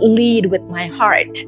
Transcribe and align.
lead 0.00 0.46
with 0.46 0.62
my 0.64 0.86
heart. 0.86 1.38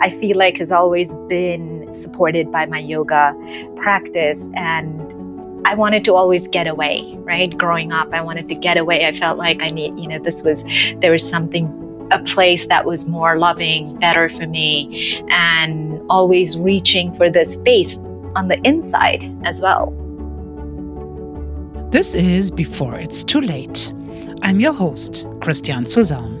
I 0.00 0.10
feel 0.10 0.36
like 0.36 0.58
has 0.58 0.72
always 0.72 1.14
been 1.28 1.94
supported 1.94 2.52
by 2.52 2.66
my 2.66 2.78
yoga 2.78 3.34
practice 3.76 4.48
and 4.54 5.00
I 5.66 5.74
wanted 5.74 6.04
to 6.04 6.14
always 6.14 6.46
get 6.46 6.68
away, 6.68 7.14
right? 7.18 7.56
Growing 7.56 7.92
up, 7.92 8.12
I 8.12 8.20
wanted 8.20 8.48
to 8.48 8.54
get 8.54 8.76
away. 8.76 9.04
I 9.06 9.12
felt 9.12 9.38
like 9.38 9.60
I 9.60 9.70
need, 9.70 9.98
you 9.98 10.06
know, 10.06 10.18
this 10.18 10.44
was, 10.44 10.64
there 11.00 11.10
was 11.10 11.28
something, 11.28 11.66
a 12.12 12.20
place 12.20 12.66
that 12.68 12.84
was 12.84 13.08
more 13.08 13.36
loving, 13.36 13.98
better 13.98 14.28
for 14.28 14.46
me, 14.46 15.20
and 15.28 16.00
always 16.08 16.56
reaching 16.56 17.12
for 17.16 17.28
the 17.28 17.44
space 17.44 17.98
on 18.36 18.46
the 18.46 18.60
inside 18.62 19.24
as 19.44 19.60
well. 19.60 19.90
This 21.90 22.14
is 22.14 22.50
Before 22.52 22.94
It's 22.96 23.24
Too 23.24 23.40
Late. 23.40 23.92
I'm 24.42 24.60
your 24.60 24.72
host, 24.72 25.26
Christiane 25.40 25.86
Suzanne. 25.86 26.35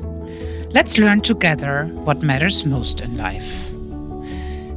Let's 0.76 0.98
learn 0.98 1.22
together 1.22 1.86
what 2.04 2.22
matters 2.22 2.66
most 2.66 3.00
in 3.00 3.16
life. 3.16 3.70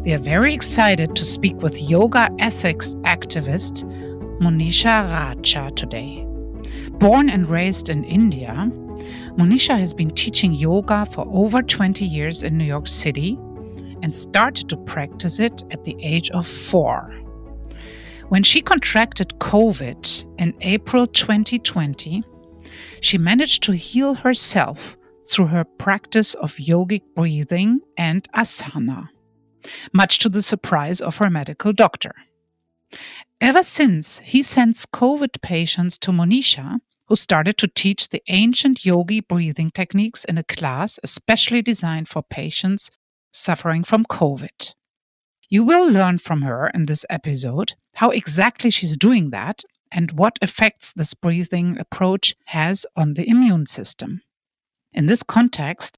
We 0.06 0.14
are 0.14 0.18
very 0.18 0.54
excited 0.54 1.14
to 1.18 1.26
speak 1.26 1.58
with 1.58 1.78
yoga 1.78 2.30
ethics 2.40 2.94
activist 3.04 3.84
Monisha 4.40 5.10
Racha 5.10 5.76
today. 5.76 6.26
Born 6.92 7.30
and 7.30 7.50
raised 7.50 7.90
in 7.90 8.06
India, 8.06 8.72
Monisha 9.38 9.78
has 9.78 9.94
been 9.94 10.12
teaching 10.12 10.54
yoga 10.54 11.06
for 11.06 11.26
over 11.28 11.62
20 11.62 12.06
years 12.06 12.44
in 12.44 12.58
New 12.58 12.64
York 12.64 12.88
City 12.88 13.38
and 14.02 14.16
started 14.16 14.70
to 14.70 14.78
practice 14.78 15.38
it 15.38 15.66
at 15.72 15.84
the 15.84 15.98
age 16.02 16.30
of 16.30 16.48
four. 16.48 17.12
When 18.30 18.44
she 18.44 18.62
contracted 18.62 19.38
COVID 19.40 20.26
in 20.40 20.54
April 20.62 21.08
2020, 21.08 22.24
she 23.02 23.18
managed 23.18 23.64
to 23.64 23.74
heal 23.74 24.14
herself 24.14 24.96
through 25.30 25.48
her 25.48 25.64
practice 25.64 26.34
of 26.36 26.56
yogic 26.56 27.02
breathing 27.16 27.82
and 27.98 28.28
asana, 28.34 29.10
much 29.94 30.20
to 30.20 30.30
the 30.30 30.42
surprise 30.42 31.00
of 31.00 31.18
her 31.18 31.30
medical 31.30 31.74
doctor. 31.74 32.14
Ever 33.40 33.64
since, 33.64 34.20
he 34.20 34.42
sends 34.44 34.86
COVID 34.86 35.42
patients 35.42 35.98
to 36.00 36.12
Monisha, 36.12 36.80
who 37.08 37.16
started 37.16 37.58
to 37.58 37.68
teach 37.68 38.10
the 38.10 38.22
ancient 38.28 38.86
yogi 38.86 39.20
breathing 39.20 39.72
techniques 39.72 40.24
in 40.26 40.38
a 40.38 40.44
class 40.44 41.00
especially 41.04 41.62
designed 41.62 42.08
for 42.08 42.22
patients 42.22 42.92
suffering 43.32 43.84
from 43.84 44.06
COVID. 44.06 44.74
You 45.50 45.64
will 45.64 45.92
learn 45.92 46.20
from 46.20 46.44
her 46.44 46.68
in 46.68 46.86
this 46.86 47.06
episode 47.10 47.74
how 47.96 48.12
exactly 48.12 48.70
she's 48.70 48.98
doing 48.98 49.32
that 49.32 49.64
and 49.92 50.12
what 50.12 50.38
effects 50.42 50.94
this 50.94 51.16
breathing 51.16 51.78
approach 51.80 52.36
has 52.46 52.86
on 52.96 53.16
the 53.16 53.28
immune 53.28 53.66
system. 53.66 54.22
In 54.94 55.06
this 55.06 55.24
context, 55.24 55.98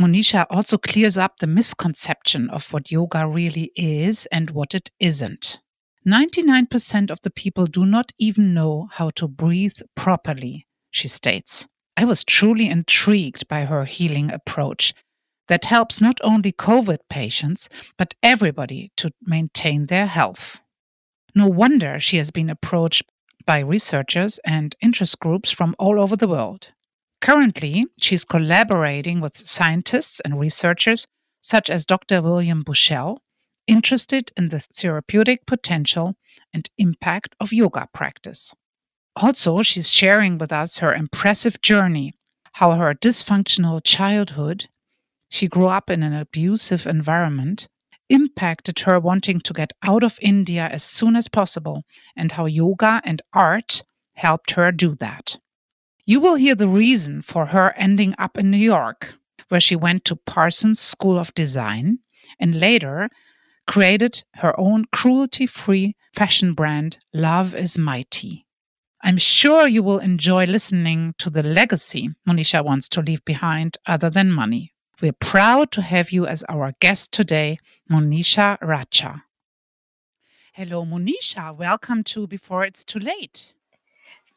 Monisha 0.00 0.46
also 0.48 0.78
clears 0.78 1.18
up 1.18 1.38
the 1.38 1.46
misconception 1.46 2.48
of 2.50 2.72
what 2.72 2.92
yoga 2.92 3.26
really 3.26 3.72
is 3.74 4.26
and 4.26 4.50
what 4.50 4.74
it 4.74 4.90
isn't. 5.00 5.58
99% 6.06 7.10
of 7.10 7.20
the 7.22 7.30
people 7.30 7.66
do 7.66 7.84
not 7.84 8.12
even 8.18 8.54
know 8.54 8.88
how 8.92 9.10
to 9.10 9.26
breathe 9.26 9.78
properly, 9.96 10.66
she 10.90 11.08
states. 11.08 11.66
I 11.96 12.04
was 12.04 12.22
truly 12.22 12.68
intrigued 12.68 13.48
by 13.48 13.64
her 13.64 13.84
healing 13.84 14.30
approach 14.30 14.94
that 15.48 15.64
helps 15.64 16.00
not 16.00 16.20
only 16.22 16.52
COVID 16.52 16.98
patients, 17.10 17.68
but 17.96 18.14
everybody 18.22 18.92
to 18.98 19.10
maintain 19.20 19.86
their 19.86 20.06
health. 20.06 20.60
No 21.34 21.48
wonder 21.48 21.98
she 21.98 22.18
has 22.18 22.30
been 22.30 22.48
approached 22.48 23.02
by 23.44 23.60
researchers 23.60 24.38
and 24.44 24.76
interest 24.80 25.18
groups 25.18 25.50
from 25.50 25.74
all 25.78 25.98
over 26.00 26.16
the 26.16 26.28
world. 26.28 26.68
Currently, 27.20 27.86
she's 28.00 28.24
collaborating 28.24 29.20
with 29.20 29.36
scientists 29.36 30.20
and 30.20 30.38
researchers 30.38 31.06
such 31.40 31.70
as 31.70 31.86
Dr. 31.86 32.22
William 32.22 32.62
Bushell 32.62 33.22
interested 33.66 34.32
in 34.36 34.48
the 34.48 34.60
therapeutic 34.60 35.46
potential 35.46 36.14
and 36.52 36.68
impact 36.78 37.34
of 37.38 37.52
yoga 37.52 37.86
practice. 37.92 38.54
Also, 39.16 39.62
she's 39.62 39.90
sharing 39.90 40.38
with 40.38 40.52
us 40.52 40.78
her 40.78 40.94
impressive 40.94 41.60
journey, 41.60 42.14
how 42.54 42.72
her 42.72 42.94
dysfunctional 42.94 43.80
childhood, 43.84 44.68
she 45.28 45.48
grew 45.48 45.66
up 45.66 45.90
in 45.90 46.02
an 46.02 46.14
abusive 46.14 46.86
environment, 46.86 47.68
impacted 48.08 48.80
her 48.80 48.98
wanting 48.98 49.40
to 49.40 49.52
get 49.52 49.72
out 49.82 50.02
of 50.02 50.18
India 50.22 50.68
as 50.72 50.82
soon 50.82 51.14
as 51.14 51.28
possible, 51.28 51.82
and 52.16 52.32
how 52.32 52.46
yoga 52.46 53.02
and 53.04 53.20
art 53.32 53.82
helped 54.14 54.52
her 54.52 54.72
do 54.72 54.94
that. 54.94 55.36
You 56.08 56.20
will 56.20 56.36
hear 56.36 56.54
the 56.54 56.68
reason 56.68 57.20
for 57.20 57.44
her 57.44 57.74
ending 57.76 58.14
up 58.16 58.38
in 58.38 58.50
New 58.50 58.56
York, 58.56 59.16
where 59.50 59.60
she 59.60 59.76
went 59.76 60.06
to 60.06 60.16
Parsons 60.16 60.80
School 60.80 61.18
of 61.18 61.34
Design 61.34 61.98
and 62.40 62.58
later 62.58 63.10
created 63.66 64.24
her 64.36 64.58
own 64.58 64.86
cruelty 64.90 65.44
free 65.44 65.96
fashion 66.14 66.54
brand, 66.54 66.96
Love 67.12 67.54
is 67.54 67.76
Mighty. 67.76 68.46
I'm 69.02 69.18
sure 69.18 69.68
you 69.68 69.82
will 69.82 69.98
enjoy 69.98 70.46
listening 70.46 71.14
to 71.18 71.28
the 71.28 71.42
legacy 71.42 72.08
Monisha 72.26 72.64
wants 72.64 72.88
to 72.88 73.02
leave 73.02 73.22
behind 73.26 73.76
other 73.86 74.08
than 74.08 74.32
money. 74.32 74.72
We're 75.02 75.12
proud 75.12 75.70
to 75.72 75.82
have 75.82 76.10
you 76.10 76.26
as 76.26 76.42
our 76.44 76.72
guest 76.80 77.12
today, 77.12 77.58
Monisha 77.90 78.58
Racha. 78.60 79.24
Hello, 80.54 80.86
Monisha. 80.86 81.54
Welcome 81.54 82.02
to 82.04 82.26
Before 82.26 82.64
It's 82.64 82.82
Too 82.82 82.98
Late. 82.98 83.52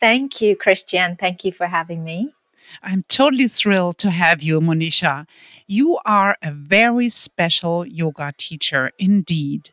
Thank 0.01 0.41
you, 0.41 0.55
Christian. 0.55 1.15
Thank 1.15 1.45
you 1.45 1.51
for 1.51 1.67
having 1.67 2.03
me. 2.03 2.33
I'm 2.81 3.03
totally 3.07 3.47
thrilled 3.47 3.99
to 3.99 4.09
have 4.09 4.41
you, 4.41 4.59
Monisha. 4.59 5.27
You 5.67 5.99
are 6.05 6.35
a 6.41 6.51
very 6.51 7.09
special 7.09 7.85
yoga 7.85 8.33
teacher 8.37 8.91
indeed. 8.97 9.69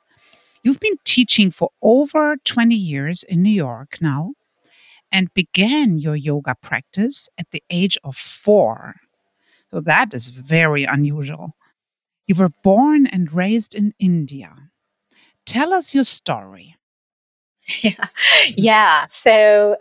You've 0.62 0.80
been 0.80 0.98
teaching 1.04 1.50
for 1.50 1.70
over 1.80 2.36
20 2.44 2.74
years 2.74 3.22
in 3.22 3.42
New 3.42 3.50
York 3.50 3.98
now 4.00 4.34
and 5.10 5.32
began 5.32 5.98
your 5.98 6.16
yoga 6.16 6.54
practice 6.62 7.28
at 7.38 7.46
the 7.50 7.62
age 7.70 7.96
of 8.04 8.16
four. 8.16 8.94
So 9.70 9.80
that 9.80 10.12
is 10.12 10.28
very 10.28 10.84
unusual. 10.84 11.52
You 12.26 12.34
were 12.38 12.50
born 12.62 13.06
and 13.06 13.32
raised 13.32 13.74
in 13.74 13.92
India. 13.98 14.54
Tell 15.46 15.72
us 15.72 15.94
your 15.94 16.04
story. 16.04 16.76
Yeah. 17.80 18.04
yeah. 18.48 19.06
So 19.08 19.76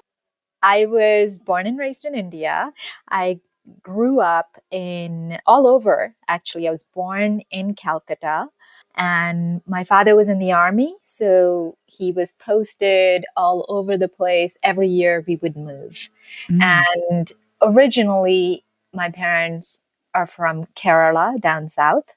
I 0.63 0.85
was 0.85 1.39
born 1.39 1.67
and 1.67 1.77
raised 1.77 2.05
in 2.05 2.15
India. 2.15 2.71
I 3.09 3.39
grew 3.81 4.19
up 4.19 4.57
in 4.71 5.39
all 5.45 5.67
over, 5.67 6.11
actually. 6.27 6.67
I 6.67 6.71
was 6.71 6.83
born 6.83 7.41
in 7.51 7.73
Calcutta, 7.73 8.47
and 8.95 9.61
my 9.67 9.83
father 9.83 10.15
was 10.15 10.29
in 10.29 10.39
the 10.39 10.51
army. 10.51 10.95
So 11.03 11.77
he 11.85 12.11
was 12.11 12.33
posted 12.33 13.25
all 13.35 13.65
over 13.69 13.97
the 13.97 14.07
place. 14.07 14.57
Every 14.63 14.87
year 14.87 15.23
we 15.27 15.37
would 15.41 15.55
move. 15.55 16.09
Mm. 16.49 16.83
And 17.07 17.31
originally, 17.61 18.63
my 18.93 19.09
parents 19.09 19.81
are 20.13 20.25
from 20.27 20.65
Kerala 20.75 21.39
down 21.39 21.69
south, 21.69 22.15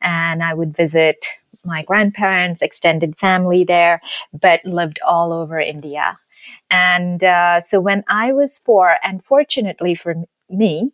and 0.00 0.42
I 0.42 0.54
would 0.54 0.76
visit 0.76 1.26
my 1.64 1.82
grandparents, 1.82 2.62
extended 2.62 3.16
family 3.16 3.64
there, 3.64 4.00
but 4.40 4.64
lived 4.64 4.98
all 5.06 5.32
over 5.32 5.58
India. 5.58 6.16
And 6.70 7.22
uh, 7.22 7.60
so 7.60 7.80
when 7.80 8.04
I 8.08 8.32
was 8.32 8.58
four, 8.58 8.96
and 9.02 9.22
fortunately 9.22 9.94
for 9.94 10.14
me, 10.48 10.92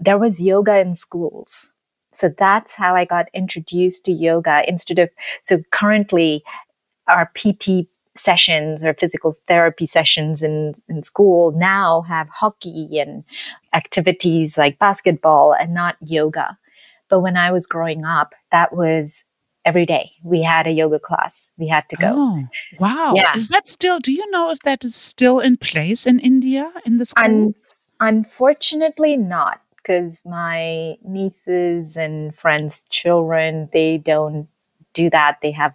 there 0.00 0.18
was 0.18 0.40
yoga 0.40 0.78
in 0.80 0.94
schools. 0.94 1.72
So 2.12 2.28
that's 2.28 2.74
how 2.74 2.94
I 2.94 3.04
got 3.04 3.26
introduced 3.34 4.04
to 4.06 4.12
yoga 4.12 4.64
instead 4.66 4.98
of, 4.98 5.10
so 5.42 5.60
currently 5.70 6.42
our 7.06 7.30
PT 7.34 7.86
sessions 8.16 8.82
or 8.82 8.94
physical 8.94 9.32
therapy 9.46 9.86
sessions 9.86 10.42
in, 10.42 10.74
in 10.88 11.02
school 11.02 11.52
now 11.52 12.02
have 12.02 12.28
hockey 12.28 12.98
and 12.98 13.24
activities 13.72 14.58
like 14.58 14.78
basketball 14.78 15.52
and 15.52 15.72
not 15.72 15.96
yoga. 16.00 16.56
But 17.08 17.20
when 17.20 17.36
I 17.36 17.52
was 17.52 17.66
growing 17.66 18.04
up, 18.04 18.34
that 18.50 18.74
was 18.74 19.24
every 19.68 19.84
day. 19.84 20.10
We 20.24 20.42
had 20.42 20.66
a 20.66 20.70
yoga 20.70 20.98
class. 20.98 21.50
We 21.58 21.68
had 21.68 21.84
to 21.90 21.96
go. 21.96 22.12
Oh, 22.14 22.48
wow. 22.80 23.12
Yeah. 23.14 23.36
Is 23.36 23.48
that 23.48 23.68
still, 23.68 24.00
do 24.00 24.12
you 24.12 24.28
know 24.30 24.50
if 24.50 24.60
that 24.60 24.82
is 24.82 24.96
still 24.96 25.40
in 25.40 25.58
place 25.58 26.06
in 26.06 26.18
India 26.20 26.72
in 26.86 26.96
the 26.96 27.04
school? 27.04 27.24
Un- 27.24 27.54
unfortunately, 28.00 29.16
not 29.18 29.60
because 29.76 30.24
my 30.24 30.96
nieces 31.04 31.96
and 31.96 32.34
friends' 32.34 32.84
children, 32.88 33.68
they 33.74 33.98
don't 33.98 34.48
do 34.94 35.10
that. 35.10 35.36
They 35.42 35.52
have 35.52 35.74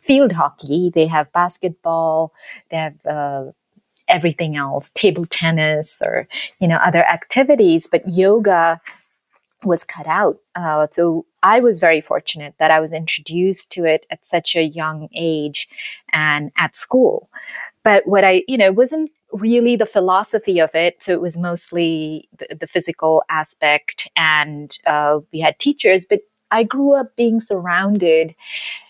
field 0.00 0.32
hockey, 0.32 0.90
they 0.94 1.06
have 1.06 1.32
basketball, 1.32 2.32
they 2.70 2.76
have 2.76 3.06
uh, 3.06 3.44
everything 4.06 4.56
else, 4.56 4.90
table 4.90 5.26
tennis 5.26 6.00
or, 6.04 6.28
you 6.60 6.68
know, 6.68 6.76
other 6.76 7.04
activities. 7.04 7.88
But 7.90 8.02
yoga 8.06 8.80
was 9.64 9.84
cut 9.84 10.06
out. 10.06 10.36
Uh, 10.54 10.86
so 10.90 11.24
I 11.42 11.60
was 11.60 11.80
very 11.80 12.00
fortunate 12.00 12.54
that 12.58 12.70
I 12.70 12.80
was 12.80 12.92
introduced 12.92 13.70
to 13.72 13.84
it 13.84 14.06
at 14.10 14.24
such 14.24 14.56
a 14.56 14.62
young 14.62 15.08
age 15.14 15.68
and 16.12 16.50
at 16.56 16.76
school. 16.76 17.28
but 17.84 18.06
what 18.06 18.24
I, 18.24 18.44
you 18.46 18.56
know, 18.56 18.72
wasn't 18.72 19.10
really 19.32 19.76
the 19.76 19.86
philosophy 19.86 20.60
of 20.60 20.74
it. 20.74 21.02
So 21.02 21.12
it 21.12 21.20
was 21.20 21.38
mostly 21.38 22.28
the, 22.38 22.56
the 22.56 22.66
physical 22.66 23.22
aspect, 23.30 24.08
and 24.14 24.76
uh, 24.86 25.20
we 25.32 25.40
had 25.40 25.58
teachers, 25.58 26.06
but 26.08 26.20
I 26.52 26.62
grew 26.62 26.94
up 26.94 27.16
being 27.16 27.40
surrounded. 27.40 28.34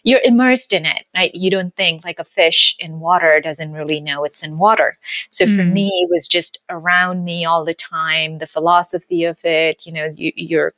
You're 0.02 0.20
immersed 0.24 0.72
in 0.72 0.84
it, 0.84 1.06
right? 1.14 1.34
You 1.34 1.50
don't 1.50 1.74
think 1.76 2.04
like 2.04 2.18
a 2.18 2.24
fish 2.24 2.76
in 2.78 3.00
water 3.00 3.40
doesn't 3.40 3.72
really 3.72 4.00
know 4.00 4.24
it's 4.24 4.44
in 4.44 4.58
water. 4.58 4.98
So 5.30 5.46
mm. 5.46 5.56
for 5.56 5.64
me, 5.64 5.88
it 6.02 6.10
was 6.10 6.28
just 6.28 6.58
around 6.68 7.24
me 7.24 7.44
all 7.44 7.64
the 7.64 7.74
time. 7.74 8.38
The 8.38 8.46
philosophy 8.46 9.24
of 9.24 9.38
it, 9.44 9.86
you 9.86 9.92
know, 9.92 10.10
you, 10.14 10.32
you're 10.34 10.74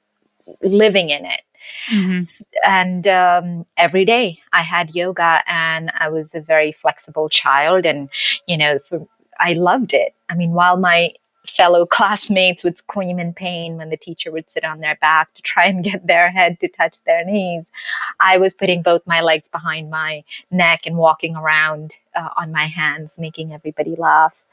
living 0.62 1.10
in 1.10 1.25
it. 1.25 1.40
Mm-hmm. 1.90 2.42
And 2.64 3.06
um, 3.08 3.66
every 3.78 4.04
day 4.04 4.38
I 4.52 4.62
had 4.62 4.94
yoga, 4.94 5.42
and 5.46 5.90
I 5.98 6.10
was 6.10 6.34
a 6.34 6.40
very 6.40 6.72
flexible 6.72 7.31
child, 7.31 7.86
and 7.86 8.10
you 8.46 8.58
know, 8.58 8.78
for, 8.78 9.06
I 9.40 9.54
loved 9.54 9.94
it. 9.94 10.14
I 10.28 10.36
mean, 10.36 10.52
while 10.52 10.78
my 10.78 11.10
fellow 11.46 11.87
classmates 11.87 12.64
would 12.64 12.79
scream 12.79 13.19
in 13.19 13.32
pain 13.32 13.76
when 13.76 13.91
the 13.91 13.96
teacher 13.96 14.31
would 14.31 14.50
sit 14.50 14.64
on 14.64 14.81
their 14.81 14.96
back 14.96 15.32
to 15.35 15.43
try 15.43 15.67
and 15.67 15.85
get 15.85 16.06
their 16.06 16.31
head 16.31 16.58
to 16.61 16.69
touch 16.69 16.96
their 17.05 17.25
knees. 17.25 17.70
I 18.20 18.38
was 18.38 18.55
putting 18.55 18.82
both 18.82 19.06
my 19.06 19.20
legs 19.20 19.49
behind 19.49 19.91
my 19.91 20.25
neck 20.50 20.82
and 20.87 20.96
walking 20.96 21.37
around 21.37 21.94
uh, 22.14 22.31
on 22.37 22.52
my 22.52 22.67
hands, 22.67 23.19
making 23.19 23.52
everybody 23.52 23.96
laugh. 23.96 24.44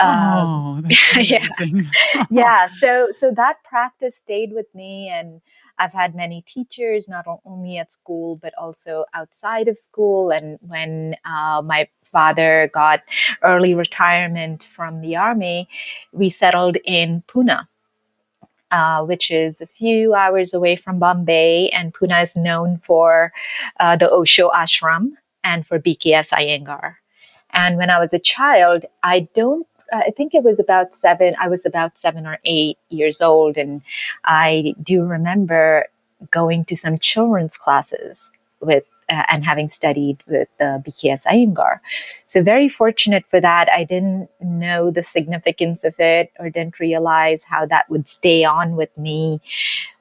Um, 0.00 0.08
oh, 0.08 0.82
yeah, 1.18 1.46
yeah. 2.30 2.68
So, 2.68 3.08
so 3.12 3.30
that 3.32 3.62
practice 3.64 4.16
stayed 4.16 4.52
with 4.52 4.72
me, 4.74 5.08
and 5.08 5.40
I've 5.78 5.92
had 5.92 6.14
many 6.14 6.42
teachers, 6.42 7.08
not 7.08 7.26
only 7.44 7.78
at 7.78 7.90
school 7.90 8.36
but 8.36 8.54
also 8.58 9.06
outside 9.14 9.66
of 9.66 9.78
school. 9.78 10.30
And 10.30 10.58
when 10.60 11.16
uh, 11.24 11.62
my 11.64 11.88
father 12.12 12.70
got 12.72 13.00
early 13.42 13.74
retirement 13.74 14.64
from 14.64 15.00
the 15.00 15.16
army, 15.16 15.68
we 16.12 16.30
settled 16.30 16.76
in 16.84 17.22
Pune. 17.28 17.66
Uh, 18.72 19.04
which 19.04 19.32
is 19.32 19.60
a 19.60 19.66
few 19.66 20.14
hours 20.14 20.54
away 20.54 20.76
from 20.76 21.00
Bombay, 21.00 21.68
and 21.70 21.92
Pune 21.92 22.22
is 22.22 22.36
known 22.36 22.76
for 22.76 23.32
uh, 23.80 23.96
the 23.96 24.08
Osho 24.08 24.48
ashram 24.50 25.10
and 25.42 25.66
for 25.66 25.80
BKS 25.80 26.30
Iyengar. 26.30 26.94
And 27.52 27.78
when 27.78 27.90
I 27.90 27.98
was 27.98 28.12
a 28.12 28.20
child, 28.20 28.84
I 29.02 29.26
don't 29.34 29.66
I 29.92 30.10
think 30.16 30.34
it 30.34 30.44
was 30.44 30.60
about 30.60 30.94
seven. 30.94 31.34
I 31.40 31.48
was 31.48 31.66
about 31.66 31.98
seven 31.98 32.26
or 32.26 32.38
eight 32.44 32.78
years 32.88 33.20
old, 33.20 33.56
and 33.56 33.82
I 34.24 34.74
do 34.82 35.04
remember 35.04 35.86
going 36.30 36.64
to 36.66 36.76
some 36.76 36.98
children's 36.98 37.56
classes 37.56 38.30
with 38.60 38.84
uh, 39.10 39.24
and 39.28 39.44
having 39.44 39.68
studied 39.68 40.22
with 40.26 40.48
the 40.58 40.82
BKS 40.86 41.26
Iyengar. 41.26 41.80
So 42.24 42.42
very 42.42 42.68
fortunate 42.68 43.26
for 43.26 43.40
that. 43.40 43.68
I 43.70 43.84
didn't 43.84 44.30
know 44.40 44.90
the 44.90 45.02
significance 45.02 45.84
of 45.84 45.94
it 45.98 46.32
or 46.38 46.48
didn't 46.48 46.78
realize 46.78 47.44
how 47.44 47.66
that 47.66 47.86
would 47.90 48.08
stay 48.08 48.44
on 48.44 48.76
with 48.76 48.96
me 48.96 49.40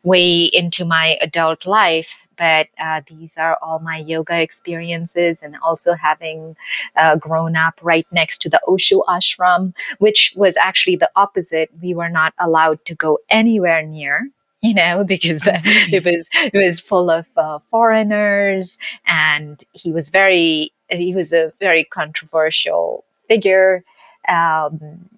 way 0.04 0.44
into 0.54 0.86
my 0.86 1.18
adult 1.22 1.66
life. 1.66 2.14
But 2.38 2.68
uh, 2.80 3.02
these 3.10 3.36
are 3.38 3.58
all 3.62 3.80
my 3.80 3.98
yoga 3.98 4.40
experiences, 4.40 5.44
and 5.44 5.58
also 5.62 5.94
having 5.94 6.56
uh, 6.96 7.18
grown 7.18 7.58
up 7.58 7.74
right 7.82 8.06
next 8.14 8.38
to 8.44 8.50
the 8.50 8.62
Osho 8.66 9.02
ashram, 9.10 9.74
which 9.98 10.34
was 10.38 10.56
actually 10.56 10.96
the 10.96 11.10
opposite. 11.18 11.70
We 11.82 11.94
were 11.94 12.08
not 12.08 12.34
allowed 12.40 12.86
to 12.86 12.96
go 12.96 13.20
anywhere 13.30 13.82
near 13.86 14.30
you 14.62 14.74
know, 14.74 15.06
because 15.08 15.42
oh, 15.48 15.52
it 15.64 16.04
was 16.04 16.28
it 16.34 16.54
was 16.54 16.80
full 16.82 17.10
of 17.10 17.28
uh, 17.38 17.60
foreigners, 17.72 18.78
and 19.06 19.64
he 19.72 19.92
was 19.92 20.10
very 20.10 20.74
he 20.90 21.16
was 21.16 21.32
a 21.32 21.54
very 21.60 21.86
controversial 21.86 23.06
figure. 23.28 23.84
Um, 24.28 25.10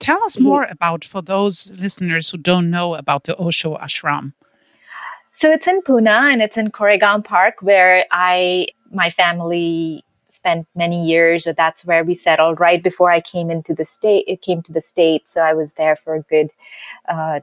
Tell 0.00 0.22
us 0.24 0.36
more 0.36 0.64
he, 0.64 0.72
about 0.72 1.04
for 1.04 1.22
those 1.22 1.70
listeners 1.78 2.28
who 2.28 2.38
don't 2.38 2.70
know 2.70 2.96
about 2.96 3.22
the 3.24 3.36
Osho 3.36 3.76
ashram. 3.76 4.32
So 5.32 5.52
it's 5.52 5.68
in 5.68 5.80
Pune 5.82 6.08
and 6.08 6.42
it's 6.42 6.58
in 6.58 6.72
Koregaon 6.72 7.24
Park 7.24 7.62
where 7.62 8.04
I 8.10 8.66
my 8.90 9.10
family 9.10 10.04
spent 10.28 10.66
many 10.74 11.06
years. 11.06 11.44
So 11.44 11.52
that's 11.52 11.86
where 11.86 12.02
we 12.02 12.16
settled 12.16 12.58
right 12.58 12.82
before 12.82 13.12
I 13.12 13.20
came 13.20 13.48
into 13.48 13.74
the 13.74 13.84
state. 13.84 14.24
It 14.26 14.42
came 14.42 14.60
to 14.62 14.72
the 14.72 14.82
state, 14.82 15.28
so 15.28 15.40
I 15.40 15.52
was 15.52 15.74
there 15.74 15.94
for 15.94 16.16
a 16.16 16.22
good 16.22 16.50
uh, 17.08 17.40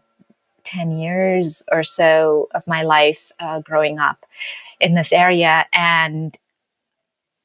10 0.69 0.91
years 0.91 1.63
or 1.71 1.83
so 1.83 2.47
of 2.53 2.65
my 2.67 2.83
life 2.83 3.31
uh, 3.39 3.59
growing 3.61 3.99
up 3.99 4.17
in 4.79 4.93
this 4.93 5.11
area. 5.11 5.65
And 5.73 6.37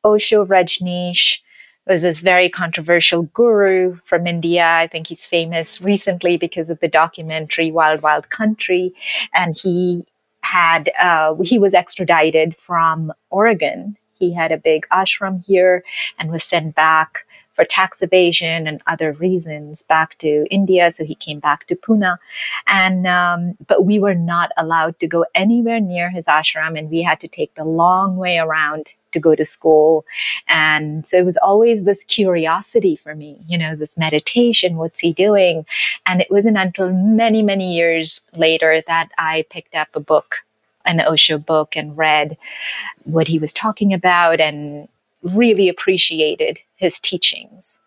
Osho 0.04 0.44
Rajneesh 0.44 1.40
was 1.86 2.02
this 2.02 2.22
very 2.22 2.48
controversial 2.48 3.22
guru 3.34 3.96
from 4.04 4.26
India. 4.26 4.66
I 4.66 4.86
think 4.86 5.06
he's 5.06 5.26
famous 5.26 5.80
recently 5.80 6.36
because 6.36 6.70
of 6.70 6.80
the 6.80 6.88
documentary 6.88 7.70
Wild 7.70 8.02
Wild 8.02 8.30
Country. 8.30 8.92
And 9.32 9.56
he 9.56 10.06
had, 10.42 10.88
uh, 11.02 11.34
he 11.42 11.58
was 11.58 11.74
extradited 11.74 12.54
from 12.54 13.12
Oregon. 13.30 13.96
He 14.18 14.32
had 14.32 14.52
a 14.52 14.60
big 14.62 14.86
ashram 14.92 15.44
here 15.44 15.82
and 16.20 16.30
was 16.30 16.44
sent 16.44 16.74
back 16.74 17.26
for 17.54 17.64
tax 17.64 18.02
evasion 18.02 18.66
and 18.66 18.82
other 18.86 19.12
reasons 19.12 19.82
back 19.82 20.18
to 20.18 20.46
India. 20.50 20.92
So 20.92 21.04
he 21.04 21.14
came 21.14 21.40
back 21.40 21.66
to 21.66 21.76
Pune, 21.76 22.16
and 22.66 23.06
um, 23.06 23.56
but 23.66 23.84
we 23.84 23.98
were 23.98 24.14
not 24.14 24.50
allowed 24.56 24.98
to 25.00 25.06
go 25.06 25.24
anywhere 25.34 25.80
near 25.80 26.10
his 26.10 26.26
ashram, 26.26 26.78
and 26.78 26.90
we 26.90 27.02
had 27.02 27.20
to 27.20 27.28
take 27.28 27.54
the 27.54 27.64
long 27.64 28.16
way 28.16 28.38
around 28.38 28.86
to 29.14 29.20
go 29.20 29.34
to 29.34 29.46
school. 29.46 30.04
And 30.46 31.06
so 31.06 31.16
it 31.16 31.24
was 31.24 31.38
always 31.38 31.84
this 31.84 32.04
curiosity 32.04 32.96
for 32.96 33.14
me, 33.14 33.36
you 33.48 33.56
know, 33.56 33.74
this 33.74 33.96
meditation, 33.96 34.76
what's 34.76 34.98
he 34.98 35.12
doing? 35.12 35.64
And 36.04 36.20
it 36.20 36.30
wasn't 36.30 36.58
until 36.58 36.92
many, 36.92 37.42
many 37.42 37.74
years 37.74 38.26
later 38.36 38.82
that 38.86 39.08
I 39.16 39.46
picked 39.48 39.74
up 39.74 39.88
a 39.96 40.00
book, 40.00 40.36
an 40.84 41.00
Osho 41.00 41.38
book, 41.38 41.76
and 41.76 41.96
read 41.96 42.28
what 43.12 43.26
he 43.26 43.38
was 43.38 43.52
talking 43.52 43.94
about 43.94 44.40
and 44.40 44.88
really 45.24 45.68
appreciated 45.68 46.58
his 46.76 47.00
teachings. 47.00 47.80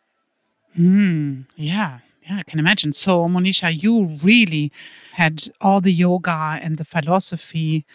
Mm, 0.78 1.46
yeah, 1.56 2.00
yeah, 2.28 2.38
I 2.38 2.44
can 2.44 2.60
imagine. 2.60 2.94
So, 2.94 3.28
Monisha, 3.28 3.82
you 3.82 4.18
really 4.24 4.72
had 5.14 5.48
all 5.62 5.82
the 5.82 5.92
yoga 5.94 6.60
and 6.62 6.78
the 6.78 6.86
philosophy 6.86 7.86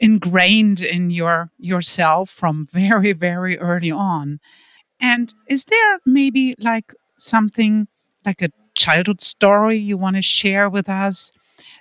ingrained 0.00 0.80
in 0.80 1.10
your 1.10 1.50
yourself 1.58 2.30
from 2.30 2.66
very, 2.72 3.12
very 3.12 3.58
early 3.58 3.90
on. 3.90 4.40
And 5.00 5.32
is 5.48 5.64
there 5.66 5.98
maybe 6.04 6.54
like 6.58 6.92
something 7.18 7.88
like 8.24 8.42
a 8.42 8.50
childhood 8.74 9.22
story 9.22 9.76
you 9.76 9.96
want 9.96 10.16
to 10.16 10.22
share 10.22 10.68
with 10.68 10.88
us 10.88 11.32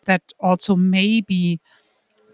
that 0.06 0.22
also 0.40 0.76
maybe 0.76 1.60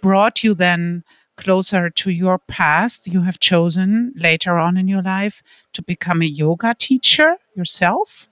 brought 0.01 0.43
you 0.43 0.53
then 0.53 1.03
closer 1.41 1.89
to 1.89 2.12
your 2.12 2.38
past 2.38 3.07
you 3.07 3.21
have 3.21 3.39
chosen 3.39 4.13
later 4.15 4.57
on 4.57 4.77
in 4.77 4.88
your 4.88 5.01
life 5.01 5.41
to 5.74 5.81
become 5.81 6.21
a 6.21 6.25
yoga 6.25 6.75
teacher 6.77 7.36
yourself? 7.55 8.29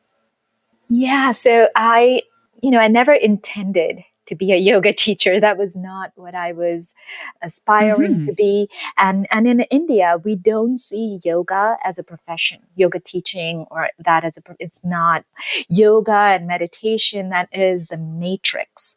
Yeah, 0.90 1.32
so 1.32 1.68
I, 1.76 2.22
you 2.62 2.72
know, 2.72 2.80
I 2.80 2.88
never 2.88 3.14
intended 3.14 4.04
to 4.28 4.36
be 4.36 4.52
a 4.52 4.58
yoga 4.72 4.94
teacher. 4.94 5.40
That 5.40 5.58
was 5.58 5.76
not 5.76 6.12
what 6.16 6.36
I 6.36 6.52
was 6.52 6.94
aspiring 7.42 8.16
mm-hmm. 8.16 8.30
to 8.30 8.34
be. 8.34 8.70
And 8.98 9.28
and 9.32 9.48
in 9.48 9.62
India, 9.72 10.18
we 10.24 10.36
don't 10.36 10.78
see 10.78 11.20
yoga 11.24 11.78
as 11.84 11.98
a 11.98 12.04
profession, 12.04 12.60
yoga 12.76 13.00
teaching 13.00 13.66
or 13.72 13.90
that 14.00 14.24
as 14.24 14.38
a 14.38 14.42
it's 14.60 14.84
not 14.84 15.26
yoga 15.70 16.12
and 16.36 16.48
meditation 16.48 17.30
that 17.30 17.50
is 17.52 17.88
the 17.88 17.98
matrix 17.98 18.96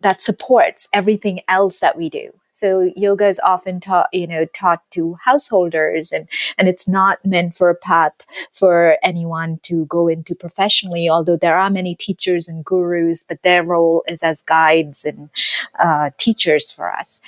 that 0.00 0.22
supports 0.22 0.88
everything 0.92 1.40
else 1.48 1.80
that 1.80 1.96
we 1.96 2.08
do. 2.08 2.30
So 2.58 2.90
yoga 2.96 3.28
is 3.28 3.40
often 3.40 3.78
taught, 3.78 4.08
you 4.12 4.26
know, 4.26 4.44
taught 4.46 4.82
to 4.90 5.14
householders 5.24 6.10
and, 6.10 6.28
and 6.58 6.66
it's 6.66 6.88
not 6.88 7.18
meant 7.24 7.54
for 7.54 7.70
a 7.70 7.74
path 7.76 8.26
for 8.52 8.96
anyone 9.02 9.58
to 9.62 9.84
go 9.86 10.08
into 10.08 10.34
professionally, 10.34 11.08
although 11.08 11.36
there 11.36 11.56
are 11.56 11.70
many 11.70 11.94
teachers 11.94 12.48
and 12.48 12.64
gurus, 12.64 13.22
but 13.22 13.42
their 13.42 13.62
role 13.62 14.02
is 14.08 14.24
as 14.24 14.42
guides 14.42 15.04
and 15.04 15.30
uh, 15.78 16.10
teachers 16.18 16.72
for 16.72 16.92
us. 16.92 17.20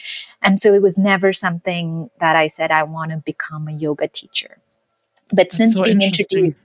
And 0.43 0.59
so 0.59 0.75
it 0.75 0.83
was 0.83 0.99
never 0.99 1.33
something 1.33 2.11
that 2.19 2.35
I 2.35 2.49
said, 2.49 2.73
I 2.73 2.83
want 2.83 3.13
to 3.13 3.19
become 3.19 3.69
a 3.69 3.73
yoga 3.73 4.09
teacher. 4.09 4.59
But 5.29 5.37
That's 5.37 5.57
since 5.59 5.77
so 5.77 5.85
being 5.85 6.03
introduced, 6.03 6.59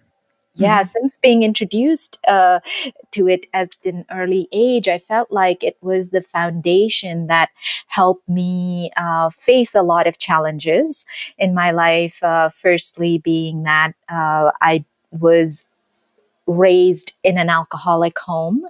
yeah 0.55 0.79
mm-hmm. 0.79 0.85
since 0.85 1.17
being 1.17 1.43
introduced 1.43 2.19
uh, 2.27 2.59
to 3.11 3.27
it 3.27 3.45
at 3.53 3.75
an 3.85 4.05
early 4.11 4.47
age 4.51 4.87
i 4.87 4.97
felt 4.97 5.31
like 5.31 5.63
it 5.63 5.77
was 5.81 6.09
the 6.09 6.21
foundation 6.21 7.27
that 7.27 7.49
helped 7.87 8.27
me 8.27 8.91
uh, 8.97 9.29
face 9.29 9.75
a 9.75 9.81
lot 9.81 10.07
of 10.07 10.17
challenges 10.17 11.05
in 11.37 11.53
my 11.53 11.71
life 11.71 12.23
uh, 12.23 12.49
firstly 12.49 13.17
being 13.19 13.63
that 13.63 13.93
uh, 14.09 14.51
i 14.61 14.83
was 15.11 15.65
raised 16.47 17.13
in 17.23 17.37
an 17.37 17.49
alcoholic 17.49 18.17
home 18.19 18.63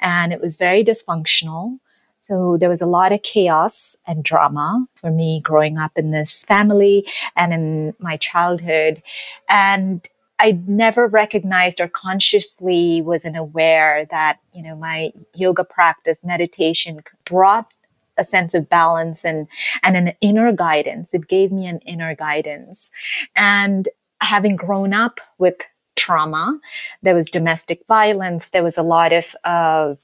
and 0.00 0.32
it 0.32 0.40
was 0.40 0.56
very 0.56 0.82
dysfunctional 0.82 1.78
so 2.22 2.56
there 2.56 2.68
was 2.68 2.80
a 2.80 2.86
lot 2.86 3.12
of 3.12 3.22
chaos 3.22 3.98
and 4.06 4.24
drama 4.24 4.86
for 4.94 5.10
me 5.10 5.40
growing 5.42 5.76
up 5.76 5.92
in 5.96 6.12
this 6.12 6.44
family 6.44 7.06
and 7.36 7.52
in 7.52 7.94
my 7.98 8.16
childhood. 8.16 9.02
And 9.48 10.08
I 10.38 10.58
never 10.66 11.06
recognized 11.06 11.80
or 11.80 11.88
consciously 11.88 13.00
wasn't 13.02 13.36
aware 13.36 14.06
that, 14.06 14.38
you 14.52 14.62
know, 14.62 14.74
my 14.74 15.10
yoga 15.34 15.64
practice, 15.64 16.24
meditation 16.24 17.00
brought 17.24 17.70
a 18.18 18.24
sense 18.24 18.52
of 18.54 18.68
balance 18.68 19.24
and, 19.24 19.46
and 19.82 19.96
an 19.96 20.10
inner 20.20 20.52
guidance. 20.52 21.14
It 21.14 21.28
gave 21.28 21.52
me 21.52 21.66
an 21.66 21.78
inner 21.80 22.14
guidance. 22.14 22.90
And 23.36 23.88
having 24.20 24.56
grown 24.56 24.92
up 24.92 25.20
with 25.38 25.56
trauma, 25.96 26.58
there 27.02 27.14
was 27.14 27.30
domestic 27.30 27.82
violence, 27.86 28.50
there 28.50 28.62
was 28.62 28.78
a 28.78 28.82
lot 28.82 29.12
of, 29.12 29.34
uh, 29.44 29.94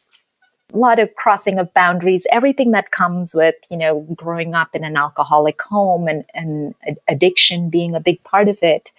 a 0.73 0.76
lot 0.76 0.99
of 0.99 1.14
crossing 1.14 1.58
of 1.58 1.73
boundaries, 1.73 2.26
everything 2.30 2.73
that 2.73 2.90
comes 2.90 3.35
with, 3.35 3.54
you 3.70 3.76
know, 3.76 4.02
growing 4.14 4.54
up 4.54 4.75
in 4.75 4.85
an 4.85 4.97
alcoholic 4.97 5.61
home 5.62 6.06
and, 6.06 6.25
and 6.35 6.75
addiction 7.08 7.70
being 7.70 7.94
a 7.94 8.00
big 8.00 8.18
part 8.30 8.49
of 8.49 8.58
it. 8.62 8.92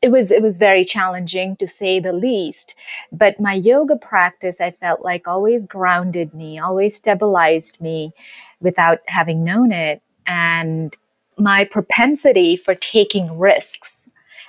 It 0.00 0.10
was 0.10 0.30
it 0.30 0.42
was 0.42 0.58
very 0.58 0.84
challenging 0.84 1.56
to 1.56 1.66
say 1.66 1.98
the 1.98 2.12
least. 2.12 2.74
But 3.10 3.40
my 3.40 3.54
yoga 3.54 3.96
practice, 3.96 4.60
I 4.60 4.70
felt 4.70 5.02
like 5.02 5.26
always 5.26 5.66
grounded 5.66 6.34
me, 6.34 6.58
always 6.58 6.96
stabilized 6.96 7.80
me 7.80 8.12
without 8.60 9.00
having 9.06 9.42
known 9.44 9.72
it. 9.72 10.00
And 10.26 10.96
my 11.36 11.64
propensity 11.64 12.56
for 12.56 12.74
taking 12.74 13.38
risks 13.38 14.08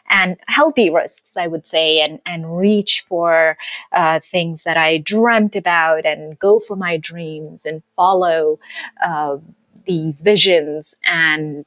and 0.09 0.37
healthy 0.47 0.89
risks, 0.89 1.37
I 1.37 1.47
would 1.47 1.67
say, 1.67 1.99
and, 2.01 2.19
and 2.25 2.57
reach 2.57 3.01
for 3.07 3.57
uh, 3.91 4.19
things 4.31 4.63
that 4.63 4.77
I 4.77 4.97
dreamt 4.97 5.55
about 5.55 6.05
and 6.05 6.37
go 6.39 6.59
for 6.59 6.75
my 6.75 6.97
dreams 6.97 7.65
and 7.65 7.83
follow 7.95 8.59
uh, 9.03 9.37
these 9.85 10.21
visions 10.21 10.95
and, 11.05 11.65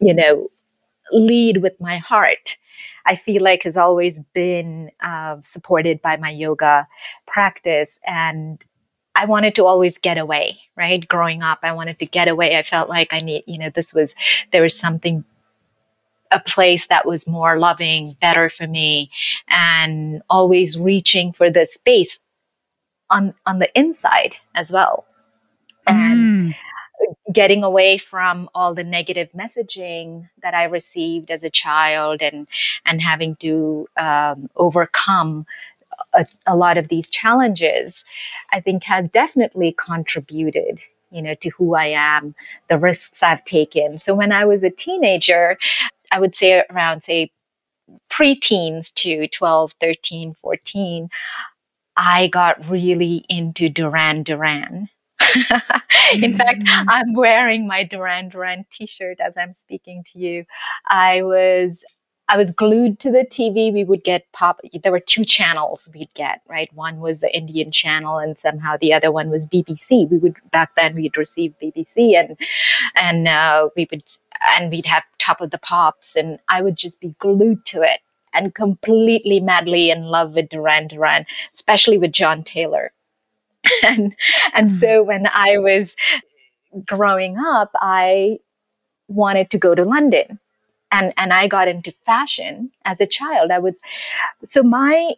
you 0.00 0.12
know, 0.14 0.48
lead 1.12 1.58
with 1.58 1.80
my 1.80 1.98
heart. 1.98 2.56
I 3.06 3.16
feel 3.16 3.42
like 3.42 3.64
has 3.64 3.76
always 3.76 4.24
been 4.34 4.90
uh, 5.02 5.36
supported 5.42 6.00
by 6.00 6.16
my 6.16 6.30
yoga 6.30 6.86
practice. 7.26 8.00
And 8.06 8.64
I 9.14 9.26
wanted 9.26 9.54
to 9.56 9.66
always 9.66 9.98
get 9.98 10.18
away, 10.18 10.58
right? 10.76 11.06
Growing 11.06 11.42
up, 11.42 11.60
I 11.62 11.72
wanted 11.72 11.98
to 11.98 12.06
get 12.06 12.28
away. 12.28 12.56
I 12.56 12.62
felt 12.62 12.88
like 12.88 13.12
I 13.12 13.20
need, 13.20 13.44
you 13.46 13.58
know, 13.58 13.70
this 13.70 13.94
was, 13.94 14.14
there 14.52 14.62
was 14.62 14.76
something 14.76 15.24
a 16.30 16.40
place 16.40 16.88
that 16.88 17.06
was 17.06 17.28
more 17.28 17.58
loving, 17.58 18.14
better 18.20 18.50
for 18.50 18.66
me, 18.66 19.08
and 19.48 20.20
always 20.28 20.78
reaching 20.78 21.32
for 21.32 21.48
the 21.48 21.64
space 21.64 22.18
on 23.10 23.32
on 23.46 23.60
the 23.60 23.78
inside 23.78 24.34
as 24.54 24.72
well. 24.72 25.06
And 25.86 26.52
mm. 26.52 26.54
Getting 27.34 27.62
away 27.62 27.98
from 27.98 28.48
all 28.54 28.72
the 28.72 28.84
negative 28.84 29.30
messaging 29.32 30.28
that 30.42 30.54
I 30.54 30.64
received 30.64 31.30
as 31.30 31.44
a 31.44 31.50
child 31.50 32.22
and 32.22 32.48
and 32.86 33.02
having 33.02 33.36
to 33.36 33.86
um, 33.98 34.48
overcome 34.56 35.44
a, 36.14 36.24
a, 36.46 36.56
lot 36.56 36.78
of 36.78 36.88
these 36.88 37.10
challenges, 37.10 38.04
I 38.52 38.60
think 38.60 38.82
has 38.84 39.10
definitely 39.10 39.74
contributed 39.76 40.80
you 41.10 41.22
know 41.22 41.34
to 41.36 41.50
who 41.50 41.74
i 41.74 41.84
am 41.84 42.34
the 42.68 42.78
risks 42.78 43.22
i've 43.22 43.44
taken 43.44 43.98
so 43.98 44.14
when 44.14 44.32
i 44.32 44.44
was 44.44 44.64
a 44.64 44.70
teenager 44.70 45.56
I 46.14 46.20
would 46.20 46.36
say 46.36 46.62
around, 46.70 47.02
say, 47.02 47.32
preteens 48.08 48.94
to 48.94 49.26
12, 49.26 49.72
13, 49.80 50.34
14, 50.40 51.08
I 51.96 52.28
got 52.28 52.68
really 52.68 53.24
into 53.28 53.68
Duran 53.68 54.22
Duran. 54.22 54.88
In 56.14 56.36
fact, 56.36 56.60
mm. 56.60 56.84
I'm 56.88 57.14
wearing 57.14 57.66
my 57.66 57.84
Duran 57.84 58.28
Duran 58.28 58.64
t-shirt 58.72 59.20
as 59.20 59.36
I'm 59.36 59.54
speaking 59.54 60.04
to 60.12 60.18
you. 60.18 60.44
I 60.88 61.22
was 61.22 61.84
I 62.28 62.38
was 62.38 62.50
glued 62.50 63.00
to 63.00 63.10
the 63.10 63.26
TV. 63.30 63.72
We 63.72 63.84
would 63.84 64.02
get 64.02 64.30
pop. 64.32 64.60
There 64.82 64.92
were 64.92 65.00
two 65.00 65.24
channels 65.24 65.88
we'd 65.94 66.12
get, 66.14 66.40
right? 66.48 66.72
One 66.72 67.00
was 67.00 67.20
the 67.20 67.34
Indian 67.36 67.70
channel, 67.70 68.18
and 68.18 68.38
somehow 68.38 68.76
the 68.80 68.94
other 68.94 69.12
one 69.12 69.28
was 69.28 69.46
BBC. 69.46 70.10
We 70.10 70.18
would 70.18 70.34
back 70.50 70.74
then 70.74 70.94
we'd 70.94 71.16
receive 71.16 71.54
BBC, 71.62 72.14
and 72.18 72.38
and 73.00 73.28
uh, 73.28 73.68
we 73.76 73.86
would 73.90 74.02
and 74.52 74.70
we'd 74.70 74.86
have 74.86 75.04
Top 75.18 75.40
of 75.40 75.50
the 75.50 75.58
Pops, 75.58 76.16
and 76.16 76.38
I 76.48 76.62
would 76.62 76.76
just 76.76 77.00
be 77.00 77.14
glued 77.18 77.58
to 77.66 77.82
it 77.82 78.00
and 78.32 78.54
completely 78.54 79.40
madly 79.40 79.90
in 79.90 80.04
love 80.04 80.34
with 80.34 80.48
Duran 80.48 80.88
Duran, 80.88 81.26
especially 81.52 81.98
with 81.98 82.12
John 82.12 82.42
Taylor. 82.42 82.90
and 83.84 84.14
and 84.54 84.70
mm. 84.70 84.80
so 84.80 85.02
when 85.02 85.26
I 85.26 85.58
was 85.58 85.96
growing 86.86 87.36
up, 87.38 87.70
I 87.76 88.38
wanted 89.08 89.50
to 89.50 89.58
go 89.58 89.74
to 89.74 89.84
London 89.84 90.38
and 90.94 91.12
and 91.16 91.32
I 91.32 91.48
got 91.48 91.68
into 91.68 91.92
fashion 91.92 92.70
as 92.84 93.00
a 93.00 93.06
child. 93.06 93.50
I 93.50 93.58
was 93.58 93.80
so 94.44 94.62
my 94.62 95.12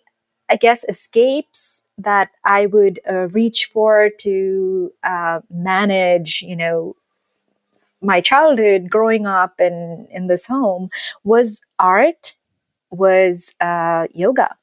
I 0.49 0.57
guess 0.57 0.85
escapes 0.89 1.83
that 1.99 2.31
I 2.45 2.67
would 2.67 3.01
uh, 3.11 3.29
reach 3.29 3.67
for 3.73 4.11
to 4.21 4.93
uh, 5.03 5.41
manage, 5.51 6.43
you 6.43 6.55
know, 6.55 6.95
my 8.03 8.21
childhood 8.21 8.89
growing 8.91 9.27
up 9.27 9.61
in 9.61 10.07
in 10.11 10.27
this 10.29 10.47
home 10.47 10.91
was 11.25 11.61
art, 11.79 12.37
was 12.91 13.55
uh, 13.61 14.07
yoga. 14.13 14.55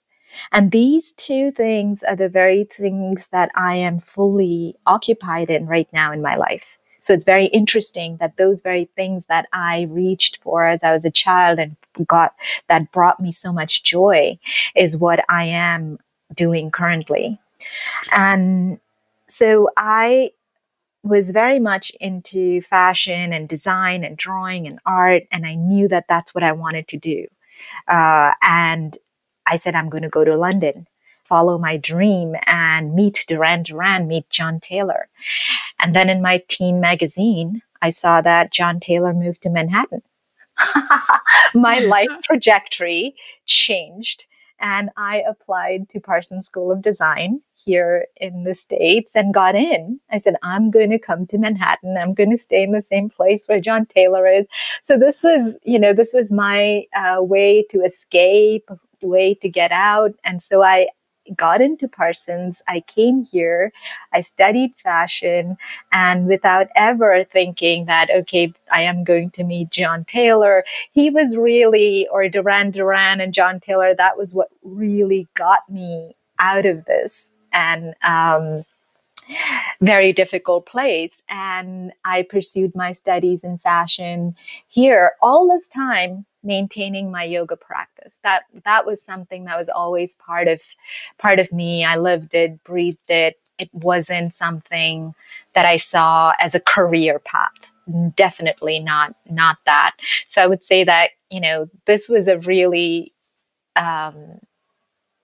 And 0.51 0.71
these 0.71 1.13
two 1.13 1.51
things 1.51 2.03
are 2.03 2.15
the 2.15 2.29
very 2.29 2.63
things 2.63 3.29
that 3.29 3.51
I 3.55 3.75
am 3.75 3.99
fully 3.99 4.75
occupied 4.85 5.49
in 5.49 5.65
right 5.67 5.87
now 5.93 6.11
in 6.11 6.21
my 6.21 6.35
life. 6.35 6.77
So 7.01 7.13
it's 7.13 7.25
very 7.25 7.47
interesting 7.47 8.15
that 8.17 8.37
those 8.37 8.61
very 8.61 8.85
things 8.95 9.25
that 9.25 9.47
I 9.51 9.87
reached 9.89 10.41
for 10.41 10.65
as 10.65 10.83
I 10.83 10.93
was 10.93 11.03
a 11.03 11.11
child 11.11 11.59
and 11.59 11.75
got 12.07 12.33
that 12.69 12.93
brought 12.93 13.19
me 13.19 13.33
so 13.33 13.51
much 13.51 13.83
joy 13.83 14.35
is 14.73 14.95
what 14.95 15.19
I 15.29 15.43
am 15.45 15.97
doing 16.33 16.71
currently. 16.71 17.37
And 18.11 18.79
so 19.27 19.69
I 19.75 20.31
was 21.03 21.31
very 21.31 21.59
much 21.59 21.91
into 21.99 22.61
fashion 22.61 23.33
and 23.33 23.49
design 23.49 24.05
and 24.05 24.17
drawing 24.17 24.67
and 24.67 24.79
art, 24.85 25.23
and 25.31 25.45
I 25.45 25.55
knew 25.55 25.89
that 25.89 26.05
that's 26.07 26.33
what 26.33 26.43
I 26.43 26.53
wanted 26.53 26.87
to 26.89 26.97
do. 26.97 27.27
Uh, 27.87 28.31
and 28.41 28.97
I 29.45 29.55
said, 29.57 29.75
I'm 29.75 29.89
going 29.89 30.03
to 30.03 30.09
go 30.09 30.23
to 30.23 30.35
London 30.35 30.85
follow 31.23 31.57
my 31.57 31.77
dream 31.77 32.35
and 32.45 32.93
meet 32.93 33.25
Duran 33.27 33.63
Duran, 33.63 34.07
meet 34.07 34.29
John 34.29 34.59
Taylor. 34.59 35.07
And 35.79 35.95
then 35.95 36.09
in 36.09 36.21
my 36.21 36.41
teen 36.47 36.79
magazine, 36.79 37.61
I 37.81 37.89
saw 37.89 38.21
that 38.21 38.51
John 38.51 38.79
Taylor 38.79 39.13
moved 39.13 39.41
to 39.43 39.49
Manhattan. 39.49 40.01
my 41.55 41.79
life 41.95 42.11
trajectory 42.23 43.15
changed 43.45 44.25
and 44.59 44.89
I 44.95 45.23
applied 45.27 45.89
to 45.89 45.99
Parsons 45.99 46.45
School 46.45 46.71
of 46.71 46.81
Design 46.81 47.41
here 47.65 48.05
in 48.17 48.43
the 48.43 48.55
States 48.55 49.15
and 49.15 49.33
got 49.33 49.55
in. 49.55 49.99
I 50.11 50.19
said, 50.19 50.35
I'm 50.43 50.69
going 50.69 50.89
to 50.91 50.99
come 50.99 51.25
to 51.27 51.37
Manhattan. 51.37 51.97
I'm 51.97 52.13
going 52.13 52.29
to 52.31 52.37
stay 52.37 52.63
in 52.63 52.73
the 52.73 52.81
same 52.81 53.09
place 53.09 53.45
where 53.47 53.59
John 53.59 53.85
Taylor 53.85 54.27
is. 54.27 54.47
So 54.83 54.97
this 54.97 55.23
was, 55.23 55.55
you 55.63 55.79
know, 55.79 55.93
this 55.93 56.13
was 56.13 56.31
my 56.31 56.85
uh, 56.95 57.23
way 57.23 57.65
to 57.71 57.81
escape, 57.81 58.69
way 59.03 59.35
to 59.35 59.49
get 59.49 59.71
out. 59.71 60.11
And 60.23 60.41
so 60.41 60.63
I, 60.63 60.87
got 61.35 61.61
into 61.61 61.87
Parsons, 61.87 62.61
I 62.67 62.81
came 62.81 63.23
here, 63.23 63.71
I 64.13 64.21
studied 64.21 64.73
fashion, 64.83 65.55
and 65.91 66.27
without 66.27 66.67
ever 66.75 67.23
thinking 67.23 67.85
that, 67.85 68.09
okay, 68.09 68.53
I 68.71 68.81
am 68.81 69.03
going 69.03 69.31
to 69.31 69.43
meet 69.43 69.69
John 69.69 70.05
Taylor, 70.05 70.65
he 70.91 71.09
was 71.09 71.37
really, 71.37 72.07
or 72.11 72.27
Duran 72.27 72.71
Duran 72.71 73.21
and 73.21 73.33
John 73.33 73.59
Taylor, 73.59 73.95
that 73.95 74.17
was 74.17 74.33
what 74.33 74.49
really 74.63 75.27
got 75.35 75.59
me 75.69 76.13
out 76.39 76.65
of 76.65 76.85
this. 76.85 77.33
And, 77.53 77.93
um, 78.03 78.63
very 79.79 80.11
difficult 80.11 80.65
place. 80.65 81.21
And 81.29 81.93
I 82.03 82.23
pursued 82.23 82.75
my 82.75 82.91
studies 82.91 83.45
in 83.45 83.57
fashion 83.57 84.35
here 84.67 85.11
all 85.21 85.47
this 85.47 85.69
time, 85.69 86.25
maintaining 86.43 87.11
my 87.11 87.23
yoga 87.23 87.55
practice. 87.55 88.19
That 88.23 88.43
that 88.65 88.85
was 88.85 89.01
something 89.01 89.45
that 89.45 89.57
was 89.57 89.69
always 89.69 90.15
part 90.15 90.47
of 90.47 90.61
part 91.17 91.39
of 91.39 91.51
me. 91.51 91.83
I 91.85 91.97
lived 91.97 92.33
it, 92.33 92.63
breathed 92.63 93.09
it. 93.09 93.39
It 93.59 93.69
wasn't 93.73 94.33
something 94.33 95.13
that 95.53 95.65
I 95.65 95.77
saw 95.77 96.33
as 96.39 96.55
a 96.55 96.59
career 96.59 97.19
path. 97.19 97.51
Definitely 98.17 98.79
not 98.79 99.13
not 99.29 99.57
that. 99.65 99.95
So 100.27 100.41
I 100.41 100.47
would 100.47 100.63
say 100.63 100.83
that, 100.83 101.11
you 101.29 101.41
know, 101.41 101.67
this 101.85 102.09
was 102.09 102.27
a 102.27 102.39
really 102.39 103.11
um, 103.75 104.39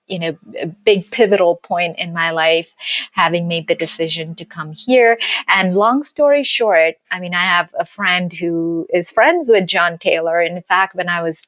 you 0.09 0.19
know 0.19 0.37
a 0.59 0.65
big 0.67 1.09
pivotal 1.11 1.57
point 1.63 1.97
in 1.97 2.13
my 2.13 2.31
life 2.31 2.69
having 3.11 3.47
made 3.47 3.67
the 3.67 3.75
decision 3.75 4.35
to 4.35 4.45
come 4.45 4.73
here 4.73 5.17
and 5.47 5.75
long 5.75 6.03
story 6.03 6.43
short 6.43 6.95
i 7.11 7.19
mean 7.19 7.33
i 7.33 7.43
have 7.43 7.69
a 7.79 7.85
friend 7.85 8.33
who 8.33 8.87
is 8.93 9.11
friends 9.11 9.49
with 9.49 9.67
john 9.67 9.97
taylor 9.97 10.41
in 10.41 10.61
fact 10.63 10.95
when 10.95 11.09
i 11.09 11.21
was 11.21 11.47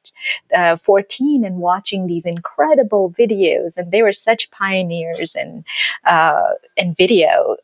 uh, 0.56 0.76
14 0.78 1.44
and 1.44 1.58
watching 1.58 2.08
these 2.08 2.26
incredible 2.26 3.10
videos 3.12 3.78
and 3.78 3.92
they 3.92 4.02
were 4.02 4.14
such 4.14 4.52
pioneers 4.52 5.36
in 5.36 5.64
uh, 6.06 6.54
in 6.78 6.94
video 6.96 7.58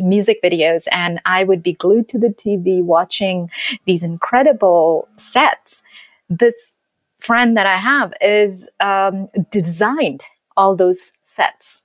music 0.00 0.42
videos 0.42 0.86
and 0.92 1.20
I 1.24 1.44
would 1.44 1.62
be 1.62 1.72
glued 1.72 2.08
to 2.10 2.18
the 2.18 2.28
TV 2.28 2.82
watching 2.82 3.50
these 3.86 4.02
incredible 4.02 5.08
sets. 5.16 5.82
This 6.28 6.76
friend 7.20 7.56
that 7.56 7.66
I 7.66 7.76
have 7.76 8.12
is 8.20 8.68
um, 8.80 9.28
designed 9.50 10.22
all 10.58 10.76
those 10.76 11.12
sets 11.24 11.82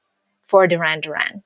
for 0.48 0.68
Duran 0.68 1.02
Duran, 1.02 1.42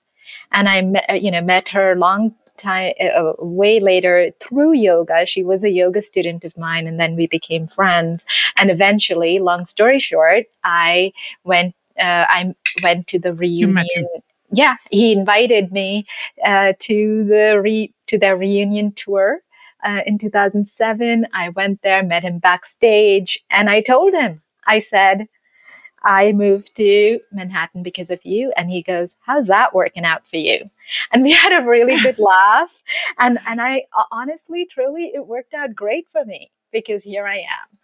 and 0.52 0.68
I 0.68 0.82
met, 0.82 1.06
uh, 1.10 1.14
you 1.14 1.32
know 1.32 1.42
met 1.42 1.70
her 1.70 1.96
long 1.96 2.34
time 2.58 2.94
uh, 3.00 3.06
uh, 3.06 3.34
way 3.40 3.80
later 3.80 4.32
through 4.40 4.74
yoga. 4.74 5.26
She 5.26 5.44
was 5.44 5.64
a 5.64 5.70
yoga 5.70 6.02
student 6.02 6.44
of 6.44 6.58
mine, 6.58 6.88
and 6.88 7.00
then 7.00 7.16
we 7.16 7.28
became 7.28 7.68
friends. 7.68 8.26
And 8.60 8.72
eventually, 8.72 9.40
long 9.40 9.66
story 9.66 10.00
short, 10.00 10.44
I 10.64 11.14
went. 11.44 11.76
Uh, 12.00 12.26
I 12.30 12.54
went 12.84 13.08
to 13.08 13.20
the 13.20 13.34
reunion. 13.34 14.08
Yeah, 14.52 14.78
he 14.92 15.12
invited 15.12 15.72
me 15.72 16.06
uh, 16.44 16.74
to 16.80 17.24
the 17.26 17.60
re- 17.62 17.94
to 18.08 18.18
their 18.18 18.38
reunion 18.38 18.92
tour 18.94 19.42
uh, 19.84 20.02
in 20.06 20.18
2007. 20.18 21.28
I 21.34 21.50
went 21.50 21.82
there, 21.82 22.04
met 22.04 22.24
him 22.24 22.40
backstage, 22.40 23.40
and 23.50 23.70
I 23.70 23.82
told 23.82 24.14
him, 24.14 24.36
I 24.66 24.80
said, 24.80 25.28
I 26.08 26.32
moved 26.32 26.74
to 26.78 27.20
Manhattan 27.34 27.84
because 27.84 28.10
of 28.10 28.26
you. 28.26 28.54
And 28.56 28.70
he 28.70 28.82
goes, 28.82 29.16
How's 29.20 29.48
that 29.48 29.76
working 29.76 30.06
out 30.06 30.26
for 30.26 30.38
you? 30.38 30.70
And 31.12 31.22
we 31.22 31.34
had 31.34 31.52
a 31.52 31.68
really 31.68 31.98
good 32.02 32.18
laugh. 32.18 32.72
And, 33.20 33.40
and 33.46 33.62
I 33.62 33.84
honestly, 34.12 34.66
truly, 34.66 35.12
it 35.14 35.28
worked 35.28 35.54
out 35.54 35.76
great 35.76 36.08
for 36.12 36.24
me 36.24 36.50
because 36.72 37.04
here 37.04 37.28
I 37.28 37.40
am. 37.40 37.78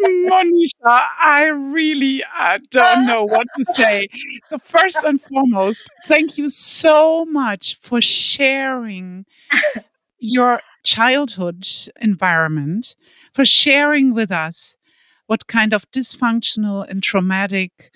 Monisha, 0.00 1.06
I 1.22 1.44
really 1.44 2.22
uh, 2.38 2.58
don't 2.70 3.06
know 3.06 3.24
what 3.24 3.46
to 3.56 3.64
say. 3.64 4.08
So, 4.48 4.58
first 4.58 5.04
and 5.04 5.20
foremost, 5.20 5.90
thank 6.06 6.38
you 6.38 6.48
so 6.50 7.24
much 7.26 7.78
for 7.80 8.00
sharing 8.00 9.26
your 10.18 10.60
childhood 10.84 11.66
environment, 12.00 12.96
for 13.32 13.44
sharing 13.44 14.14
with 14.14 14.30
us 14.30 14.76
what 15.26 15.46
kind 15.46 15.72
of 15.72 15.90
dysfunctional 15.90 16.88
and 16.88 17.02
traumatic 17.02 17.90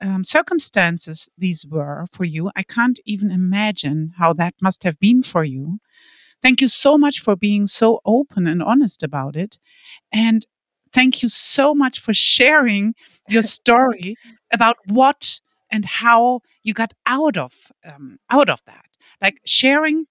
um, 0.00 0.24
circumstances 0.24 1.28
these 1.38 1.64
were 1.66 2.06
for 2.12 2.24
you. 2.24 2.50
I 2.56 2.62
can't 2.62 3.00
even 3.06 3.30
imagine 3.30 4.12
how 4.18 4.32
that 4.34 4.54
must 4.60 4.82
have 4.82 4.98
been 4.98 5.22
for 5.22 5.44
you. 5.44 5.78
Thank 6.42 6.60
you 6.60 6.68
so 6.68 6.98
much 6.98 7.20
for 7.20 7.36
being 7.36 7.66
so 7.66 8.00
open 8.04 8.46
and 8.46 8.62
honest 8.62 9.02
about 9.02 9.34
it. 9.36 9.58
And 10.12 10.46
thank 10.92 11.22
you 11.22 11.28
so 11.28 11.74
much 11.74 12.00
for 12.00 12.12
sharing 12.12 12.94
your 13.28 13.42
story 13.58 14.16
about 14.52 14.76
what 14.86 15.40
and 15.70 15.84
how 15.84 16.40
you 16.62 16.74
got 16.74 16.92
out 17.06 17.36
of 17.36 17.52
um, 17.84 18.18
out 18.30 18.48
of 18.50 18.60
that 18.66 18.84
like 19.20 19.40
sharing 19.44 20.06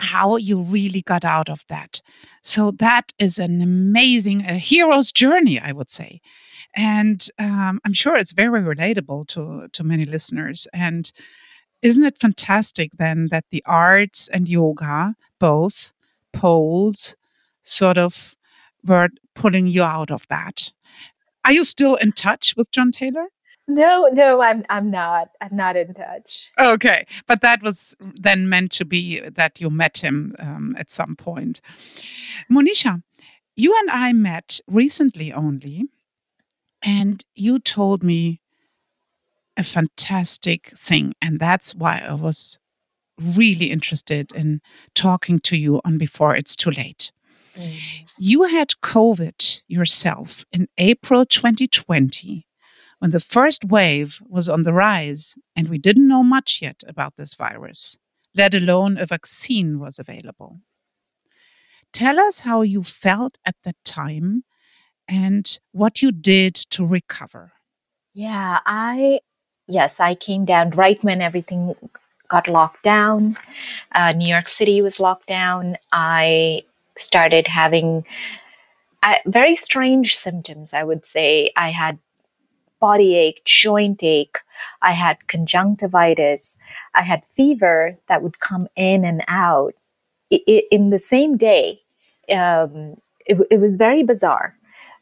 how 0.00 0.36
you 0.36 0.60
really 0.62 1.02
got 1.02 1.24
out 1.24 1.48
of 1.48 1.64
that. 1.68 2.00
So 2.42 2.72
that 2.72 3.12
is 3.18 3.38
an 3.38 3.62
amazing 3.62 4.42
a 4.42 4.58
hero's 4.58 5.12
journey, 5.12 5.58
I 5.60 5.72
would 5.72 5.90
say, 5.90 6.20
and 6.74 7.26
um, 7.38 7.80
I'm 7.84 7.92
sure 7.92 8.16
it's 8.16 8.32
very 8.32 8.60
relatable 8.60 9.28
to 9.28 9.68
to 9.72 9.84
many 9.84 10.04
listeners. 10.04 10.66
And 10.72 11.10
isn't 11.82 12.04
it 12.04 12.18
fantastic 12.20 12.90
then 12.98 13.28
that 13.30 13.44
the 13.50 13.62
arts 13.66 14.28
and 14.28 14.48
yoga 14.48 15.14
both 15.38 15.92
poles 16.32 17.16
sort 17.62 17.98
of 17.98 18.34
were 18.84 19.08
pulling 19.34 19.66
you 19.66 19.82
out 19.82 20.10
of 20.10 20.26
that? 20.28 20.72
Are 21.44 21.52
you 21.52 21.64
still 21.64 21.96
in 21.96 22.12
touch 22.12 22.54
with 22.56 22.70
John 22.70 22.90
Taylor? 22.90 23.26
No, 23.66 24.08
no, 24.12 24.42
I'm 24.42 24.64
I'm 24.68 24.90
not. 24.90 25.30
I'm 25.40 25.56
not 25.56 25.76
in 25.76 25.94
touch. 25.94 26.50
Okay, 26.58 27.06
but 27.26 27.40
that 27.40 27.62
was 27.62 27.96
then 28.00 28.48
meant 28.48 28.72
to 28.72 28.84
be 28.84 29.20
that 29.20 29.60
you 29.60 29.70
met 29.70 29.98
him 29.98 30.34
um, 30.38 30.76
at 30.78 30.90
some 30.90 31.16
point. 31.16 31.60
Monisha, 32.50 33.02
you 33.56 33.74
and 33.80 33.90
I 33.90 34.12
met 34.12 34.60
recently 34.68 35.32
only, 35.32 35.84
and 36.82 37.24
you 37.34 37.58
told 37.58 38.02
me 38.02 38.40
a 39.56 39.62
fantastic 39.62 40.76
thing, 40.76 41.14
and 41.22 41.40
that's 41.40 41.74
why 41.74 42.00
I 42.00 42.14
was 42.14 42.58
really 43.18 43.70
interested 43.70 44.30
in 44.32 44.60
talking 44.94 45.38
to 45.40 45.56
you 45.56 45.80
on 45.84 45.96
Before 45.96 46.36
It's 46.36 46.56
Too 46.56 46.70
Late. 46.70 47.12
Mm. 47.54 47.78
You 48.18 48.42
had 48.42 48.72
COVID 48.82 49.62
yourself 49.68 50.44
in 50.52 50.68
April 50.76 51.24
2020 51.24 52.44
when 53.04 53.10
the 53.10 53.20
first 53.20 53.66
wave 53.66 54.18
was 54.30 54.48
on 54.48 54.62
the 54.62 54.72
rise 54.72 55.34
and 55.54 55.68
we 55.68 55.76
didn't 55.76 56.08
know 56.08 56.22
much 56.22 56.60
yet 56.62 56.82
about 56.86 57.14
this 57.16 57.34
virus, 57.34 57.98
let 58.34 58.54
alone 58.54 58.96
a 58.96 59.04
vaccine 59.04 59.78
was 59.78 59.98
available. 59.98 60.58
Tell 61.92 62.18
us 62.18 62.38
how 62.38 62.62
you 62.62 62.82
felt 62.82 63.36
at 63.44 63.56
that 63.64 63.76
time 63.84 64.42
and 65.06 65.58
what 65.72 66.00
you 66.00 66.12
did 66.12 66.54
to 66.70 66.86
recover. 66.86 67.52
Yeah, 68.14 68.60
I, 68.64 69.20
yes, 69.66 70.00
I 70.00 70.14
came 70.14 70.46
down 70.46 70.70
right 70.70 71.04
when 71.04 71.20
everything 71.20 71.76
got 72.28 72.48
locked 72.48 72.84
down. 72.84 73.36
Uh, 73.92 74.14
New 74.16 74.28
York 74.28 74.48
City 74.48 74.80
was 74.80 74.98
locked 74.98 75.26
down. 75.26 75.76
I 75.92 76.62
started 76.96 77.48
having 77.48 78.06
uh, 79.02 79.16
very 79.26 79.56
strange 79.56 80.16
symptoms, 80.16 80.72
I 80.72 80.84
would 80.84 81.06
say. 81.06 81.50
I 81.54 81.68
had 81.68 81.98
body 82.84 83.16
ache, 83.16 83.40
joint 83.46 84.02
ache. 84.02 84.38
I 84.82 84.92
had 84.92 85.16
conjunctivitis. 85.26 86.58
I 86.94 87.02
had 87.10 87.24
fever 87.24 87.96
that 88.08 88.22
would 88.22 88.38
come 88.40 88.68
in 88.76 89.06
and 89.10 89.22
out 89.26 89.74
in 90.30 90.90
the 90.90 90.98
same 90.98 91.38
day. 91.38 91.80
Um, 92.28 92.96
it, 93.24 93.36
it 93.50 93.58
was 93.58 93.76
very 93.76 94.02
bizarre 94.02 94.54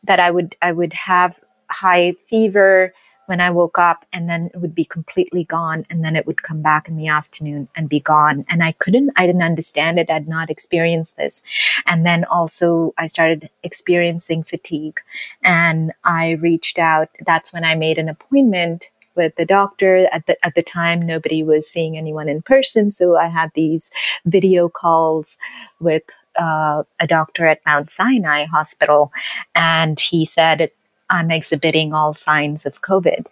that 0.04 0.20
I 0.20 0.30
would 0.30 0.54
I 0.62 0.70
would 0.70 0.92
have 0.92 1.40
high 1.70 2.12
fever 2.28 2.94
when 3.26 3.40
I 3.40 3.50
woke 3.50 3.78
up 3.78 4.04
and 4.12 4.28
then 4.28 4.50
it 4.52 4.60
would 4.60 4.74
be 4.74 4.84
completely 4.84 5.44
gone 5.44 5.86
and 5.88 6.04
then 6.04 6.16
it 6.16 6.26
would 6.26 6.42
come 6.42 6.60
back 6.60 6.88
in 6.88 6.96
the 6.96 7.08
afternoon 7.08 7.68
and 7.76 7.88
be 7.88 8.00
gone. 8.00 8.44
And 8.48 8.62
I 8.62 8.72
couldn't, 8.72 9.10
I 9.16 9.26
didn't 9.26 9.42
understand 9.42 9.98
it. 9.98 10.10
I'd 10.10 10.28
not 10.28 10.50
experienced 10.50 11.16
this. 11.16 11.42
And 11.86 12.04
then 12.04 12.24
also 12.24 12.94
I 12.98 13.06
started 13.06 13.48
experiencing 13.62 14.42
fatigue 14.42 15.00
and 15.42 15.92
I 16.04 16.32
reached 16.32 16.78
out. 16.78 17.08
That's 17.24 17.52
when 17.52 17.64
I 17.64 17.74
made 17.74 17.98
an 17.98 18.08
appointment 18.08 18.88
with 19.14 19.34
the 19.36 19.44
doctor 19.44 20.08
at 20.10 20.26
the 20.26 20.36
at 20.44 20.54
the 20.54 20.62
time 20.62 21.00
nobody 21.00 21.42
was 21.42 21.68
seeing 21.68 21.98
anyone 21.98 22.30
in 22.30 22.40
person 22.40 22.90
so 22.90 23.14
i 23.14 23.26
had 23.26 23.50
these 23.54 23.92
video 24.24 24.70
calls 24.70 25.38
with 25.80 26.02
uh, 26.36 26.82
a 26.98 27.06
doctor 27.06 27.46
at 27.46 27.60
mount 27.66 27.90
sinai 27.90 28.46
hospital 28.46 29.10
and 29.54 30.00
he 30.00 30.24
said 30.24 30.70
I'm 31.12 31.30
exhibiting 31.30 31.92
all 31.92 32.14
signs 32.14 32.66
of 32.66 32.80
COVID. 32.80 33.26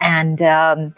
And, 0.00 0.42
um, 0.42 0.94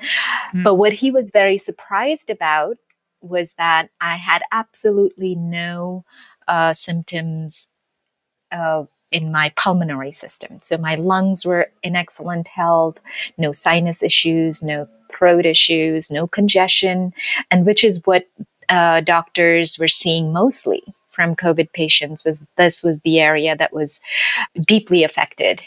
mm. 0.52 0.64
but 0.64 0.74
what 0.74 0.94
he 0.94 1.10
was 1.12 1.30
very 1.30 1.58
surprised 1.58 2.30
about 2.30 2.78
was 3.20 3.52
that 3.54 3.90
I 4.00 4.16
had 4.16 4.42
absolutely 4.50 5.34
no 5.34 6.04
uh, 6.48 6.72
symptoms 6.74 7.68
uh, 8.50 8.84
in 9.12 9.30
my 9.30 9.52
pulmonary 9.56 10.12
system. 10.12 10.60
So 10.64 10.78
my 10.78 10.94
lungs 10.96 11.44
were 11.44 11.70
in 11.82 11.94
excellent 11.94 12.48
health, 12.48 12.98
no 13.36 13.52
sinus 13.52 14.02
issues, 14.02 14.62
no 14.62 14.86
throat 15.12 15.46
issues, 15.46 16.10
no 16.10 16.26
congestion, 16.26 17.12
and 17.50 17.66
which 17.66 17.84
is 17.84 18.02
what 18.06 18.26
uh, 18.68 19.02
doctors 19.02 19.78
were 19.78 19.88
seeing 19.88 20.32
mostly 20.32 20.82
from 21.16 21.34
COVID 21.34 21.72
patients 21.72 22.24
was 22.24 22.44
this 22.56 22.84
was 22.84 23.00
the 23.00 23.18
area 23.18 23.56
that 23.56 23.72
was 23.72 24.02
deeply 24.60 25.02
affected. 25.02 25.62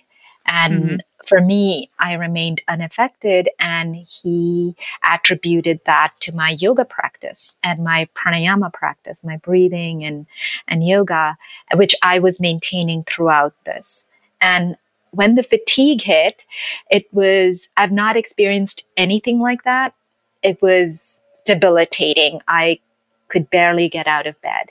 And 0.46 0.84
mm-hmm. 0.84 0.96
for 1.26 1.42
me, 1.42 1.90
I 1.98 2.14
remained 2.14 2.62
unaffected. 2.68 3.50
And 3.60 3.96
he 3.96 4.76
attributed 5.04 5.82
that 5.86 6.14
to 6.22 6.36
my 6.36 6.52
yoga 6.60 6.86
practice 6.86 7.58
and 7.64 7.84
my 7.84 8.08
pranayama 8.16 8.72
practice, 8.72 9.26
my 9.26 9.38
breathing 9.38 10.04
and, 10.04 10.28
and 10.68 10.88
yoga, 10.88 11.36
which 11.74 11.96
I 12.04 12.20
was 12.20 12.40
maintaining 12.40 13.04
throughout 13.04 13.54
this. 13.66 14.08
And 14.40 14.78
when 15.12 15.34
the 15.34 15.44
fatigue 15.44 16.04
hit, 16.04 16.46
it 16.92 17.06
was, 17.12 17.70
I've 17.76 17.92
not 17.92 18.16
experienced 18.16 18.86
anything 18.96 19.40
like 19.40 19.64
that. 19.64 19.96
It 20.44 20.62
was 20.62 21.24
debilitating. 21.46 22.42
I 22.48 22.80
could 23.28 23.50
barely 23.50 23.90
get 23.90 24.08
out 24.08 24.28
of 24.28 24.40
bed. 24.42 24.68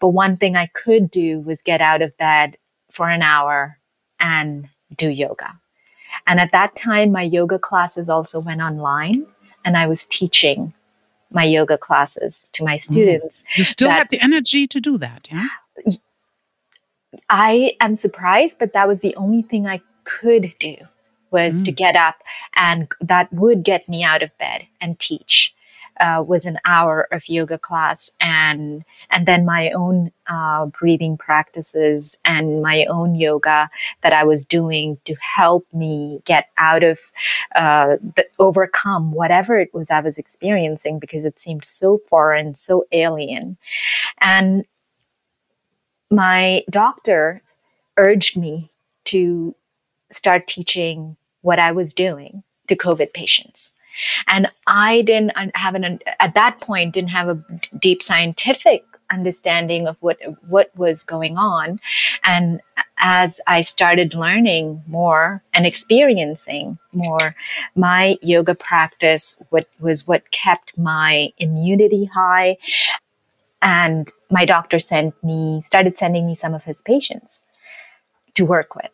But 0.00 0.08
one 0.08 0.36
thing 0.36 0.56
I 0.56 0.66
could 0.66 1.10
do 1.10 1.40
was 1.40 1.62
get 1.62 1.80
out 1.80 2.02
of 2.02 2.16
bed 2.16 2.56
for 2.90 3.08
an 3.08 3.22
hour 3.22 3.76
and 4.18 4.68
do 4.96 5.08
yoga. 5.08 5.50
And 6.26 6.40
at 6.40 6.52
that 6.52 6.74
time, 6.76 7.12
my 7.12 7.22
yoga 7.22 7.58
classes 7.58 8.08
also 8.08 8.40
went 8.40 8.60
online, 8.60 9.26
and 9.64 9.76
I 9.76 9.86
was 9.86 10.06
teaching 10.06 10.72
my 11.30 11.44
yoga 11.44 11.78
classes 11.78 12.40
to 12.52 12.64
my 12.64 12.74
mm-hmm. 12.74 12.92
students. 12.92 13.46
Mm. 13.54 13.58
You 13.58 13.64
still 13.64 13.90
have 13.90 14.08
the 14.08 14.20
energy 14.20 14.66
to 14.66 14.80
do 14.80 14.98
that, 14.98 15.28
yeah? 15.30 15.46
I 17.28 17.72
am 17.80 17.96
surprised, 17.96 18.58
but 18.58 18.72
that 18.72 18.88
was 18.88 19.00
the 19.00 19.14
only 19.16 19.42
thing 19.42 19.66
I 19.66 19.80
could 20.04 20.52
do 20.58 20.76
was 21.30 21.62
mm. 21.62 21.64
to 21.66 21.72
get 21.72 21.94
up, 21.94 22.16
and 22.54 22.88
that 23.00 23.32
would 23.32 23.62
get 23.62 23.88
me 23.88 24.02
out 24.02 24.22
of 24.22 24.36
bed 24.38 24.66
and 24.80 24.98
teach 24.98 25.54
uh, 26.00 26.24
was 26.26 26.44
an 26.46 26.58
hour 26.64 27.06
of 27.12 27.28
yoga 27.28 27.58
class 27.58 28.10
and 28.20 28.84
and 29.10 29.26
then 29.26 29.44
my 29.44 29.70
own 29.70 30.10
uh, 30.28 30.66
breathing 30.66 31.16
practices 31.16 32.18
and 32.24 32.62
my 32.62 32.84
own 32.86 33.14
yoga 33.14 33.70
that 34.02 34.12
I 34.12 34.24
was 34.24 34.44
doing 34.44 34.98
to 35.04 35.14
help 35.16 35.64
me 35.72 36.22
get 36.24 36.48
out 36.58 36.82
of 36.82 36.98
uh, 37.54 37.96
the, 38.16 38.24
overcome 38.38 39.12
whatever 39.12 39.58
it 39.58 39.72
was 39.74 39.90
I 39.90 40.00
was 40.00 40.18
experiencing 40.18 40.98
because 40.98 41.24
it 41.24 41.38
seemed 41.38 41.64
so 41.64 41.98
foreign, 41.98 42.54
so 42.54 42.84
alien, 42.92 43.56
and 44.18 44.64
my 46.10 46.64
doctor 46.70 47.42
urged 47.96 48.36
me 48.36 48.70
to 49.04 49.54
start 50.10 50.46
teaching 50.46 51.16
what 51.42 51.58
I 51.58 51.72
was 51.72 51.94
doing 51.94 52.42
to 52.68 52.76
COVID 52.76 53.12
patients. 53.12 53.76
And 54.26 54.48
I 54.66 55.02
didn't 55.02 55.32
have 55.54 55.74
an, 55.74 56.00
at 56.18 56.34
that 56.34 56.60
point, 56.60 56.94
didn't 56.94 57.10
have 57.10 57.28
a 57.28 57.44
deep 57.78 58.02
scientific 58.02 58.84
understanding 59.10 59.88
of 59.88 59.96
what 60.00 60.18
what 60.48 60.70
was 60.76 61.02
going 61.02 61.36
on 61.36 61.80
and 62.22 62.60
as 62.98 63.40
i 63.48 63.60
started 63.60 64.14
learning 64.14 64.80
more 64.86 65.42
and 65.52 65.66
experiencing 65.66 66.78
more 66.92 67.34
my 67.74 68.16
yoga 68.22 68.54
practice 68.54 69.42
what 69.50 69.66
was 69.80 70.06
what 70.06 70.30
kept 70.30 70.78
my 70.78 71.28
immunity 71.38 72.04
high 72.04 72.56
and 73.60 74.12
my 74.30 74.44
doctor 74.44 74.78
sent 74.78 75.12
me 75.24 75.60
started 75.64 75.98
sending 75.98 76.24
me 76.24 76.36
some 76.36 76.54
of 76.54 76.62
his 76.62 76.80
patients 76.82 77.42
to 78.34 78.46
work 78.46 78.76
with 78.76 78.92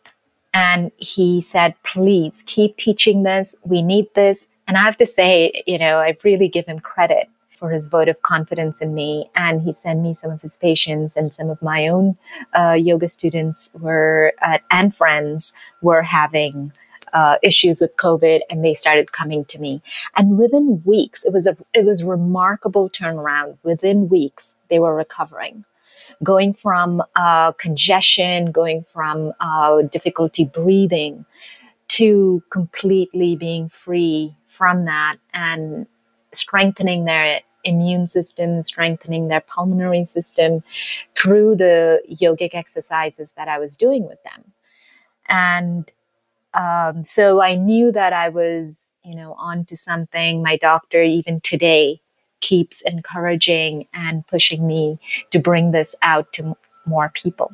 and 0.57 0.91
he 0.97 1.41
said, 1.41 1.75
please 1.83 2.43
keep 2.47 2.77
teaching 2.77 3.21
this. 3.21 3.55
We 3.63 3.83
need 3.83 4.07
this. 4.15 4.49
And 4.67 4.77
I 4.77 4.83
have 4.83 4.97
to 4.97 5.07
say, 5.07 5.63
you 5.65 5.77
know, 5.77 5.97
I 5.97 6.17
really 6.23 6.49
give 6.49 6.65
him 6.65 6.79
credit 6.79 7.29
for 7.53 7.71
his 7.71 7.87
vote 7.87 8.07
of 8.07 8.21
confidence 8.21 8.81
in 8.81 8.93
me. 8.93 9.29
And 9.35 9.61
he 9.61 9.73
sent 9.73 10.01
me 10.01 10.13
some 10.13 10.29
of 10.29 10.41
his 10.41 10.57
patients 10.57 11.17
and 11.17 11.33
some 11.33 11.49
of 11.49 11.61
my 11.61 11.87
own 11.87 12.17
uh, 12.53 12.73
yoga 12.73 13.09
students 13.09 13.71
were, 13.79 14.33
uh, 14.41 14.59
and 14.69 14.93
friends 14.93 15.55
were 15.81 16.03
having 16.03 16.71
uh, 17.13 17.37
issues 17.41 17.81
with 17.81 17.95
COVID 17.97 18.41
and 18.49 18.63
they 18.63 18.73
started 18.73 19.11
coming 19.11 19.45
to 19.45 19.59
me. 19.59 19.81
And 20.15 20.37
within 20.37 20.83
weeks, 20.85 21.25
it 21.25 21.33
was 21.33 21.47
a, 21.47 21.55
it 21.73 21.85
was 21.85 22.03
remarkable 22.03 22.89
turnaround. 22.89 23.57
Within 23.63 24.09
weeks, 24.09 24.55
they 24.69 24.79
were 24.79 24.95
recovering 24.95 25.65
going 26.23 26.51
from 26.51 27.03
uh, 27.15 27.51
congestion, 27.53 28.51
going 28.51 28.81
from 28.81 29.33
uh, 29.39 29.81
difficulty 29.83 30.45
breathing 30.45 31.25
to 31.89 32.41
completely 32.49 33.35
being 33.35 33.69
free 33.69 34.33
from 34.57 34.85
that 34.85 35.17
and 35.33 35.87
strengthening 36.33 37.05
their 37.05 37.41
immune 37.63 38.07
system, 38.07 38.63
strengthening 38.63 39.27
their 39.27 39.41
pulmonary 39.41 40.05
system 40.05 40.61
through 41.15 41.55
the 41.55 42.01
yogic 42.09 42.53
exercises 42.53 43.33
that 43.33 43.47
I 43.47 43.59
was 43.59 43.77
doing 43.77 44.07
with 44.07 44.21
them. 44.23 44.43
And 45.27 45.91
um, 46.53 47.03
so 47.03 47.41
I 47.41 47.55
knew 47.55 47.91
that 47.91 48.13
I 48.13 48.29
was, 48.29 48.91
you 49.03 49.15
know, 49.15 49.33
onto 49.33 49.75
something. 49.75 50.41
My 50.41 50.57
doctor, 50.57 51.01
even 51.03 51.39
today, 51.41 51.99
keeps 52.39 52.81
encouraging 52.81 53.87
and 53.93 54.25
pushing 54.27 54.65
me 54.65 54.99
to 55.31 55.39
bring 55.39 55.71
this 55.71 55.95
out 56.01 56.31
to 56.33 56.55
more 56.85 57.11
people. 57.13 57.51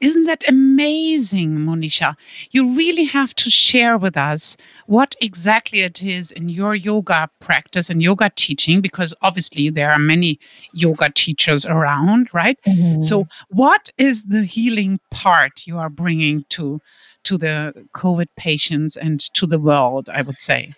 Isn't 0.00 0.24
that 0.24 0.48
amazing, 0.48 1.58
Monisha? 1.58 2.16
You 2.50 2.74
really 2.74 3.04
have 3.04 3.34
to 3.36 3.50
share 3.50 3.98
with 3.98 4.16
us 4.16 4.56
what 4.86 5.14
exactly 5.20 5.80
it 5.80 6.02
is 6.02 6.30
in 6.30 6.48
your 6.48 6.74
yoga 6.74 7.28
practice 7.40 7.90
and 7.90 8.02
yoga 8.02 8.30
teaching, 8.36 8.80
because 8.80 9.12
obviously 9.22 9.68
there 9.68 9.92
are 9.92 9.98
many 9.98 10.38
yoga 10.74 11.10
teachers 11.10 11.66
around, 11.66 12.32
right? 12.32 12.58
Mm-hmm. 12.66 13.02
So, 13.02 13.26
what 13.50 13.90
is 13.98 14.24
the 14.24 14.44
healing 14.44 14.98
part 15.10 15.66
you 15.66 15.78
are 15.78 15.90
bringing 15.90 16.44
to 16.50 16.80
to 17.24 17.36
the 17.36 17.86
COVID 17.92 18.28
patients 18.36 18.96
and 18.96 19.20
to 19.34 19.46
the 19.46 19.58
world? 19.58 20.08
I 20.08 20.22
would 20.22 20.40
say. 20.40 20.72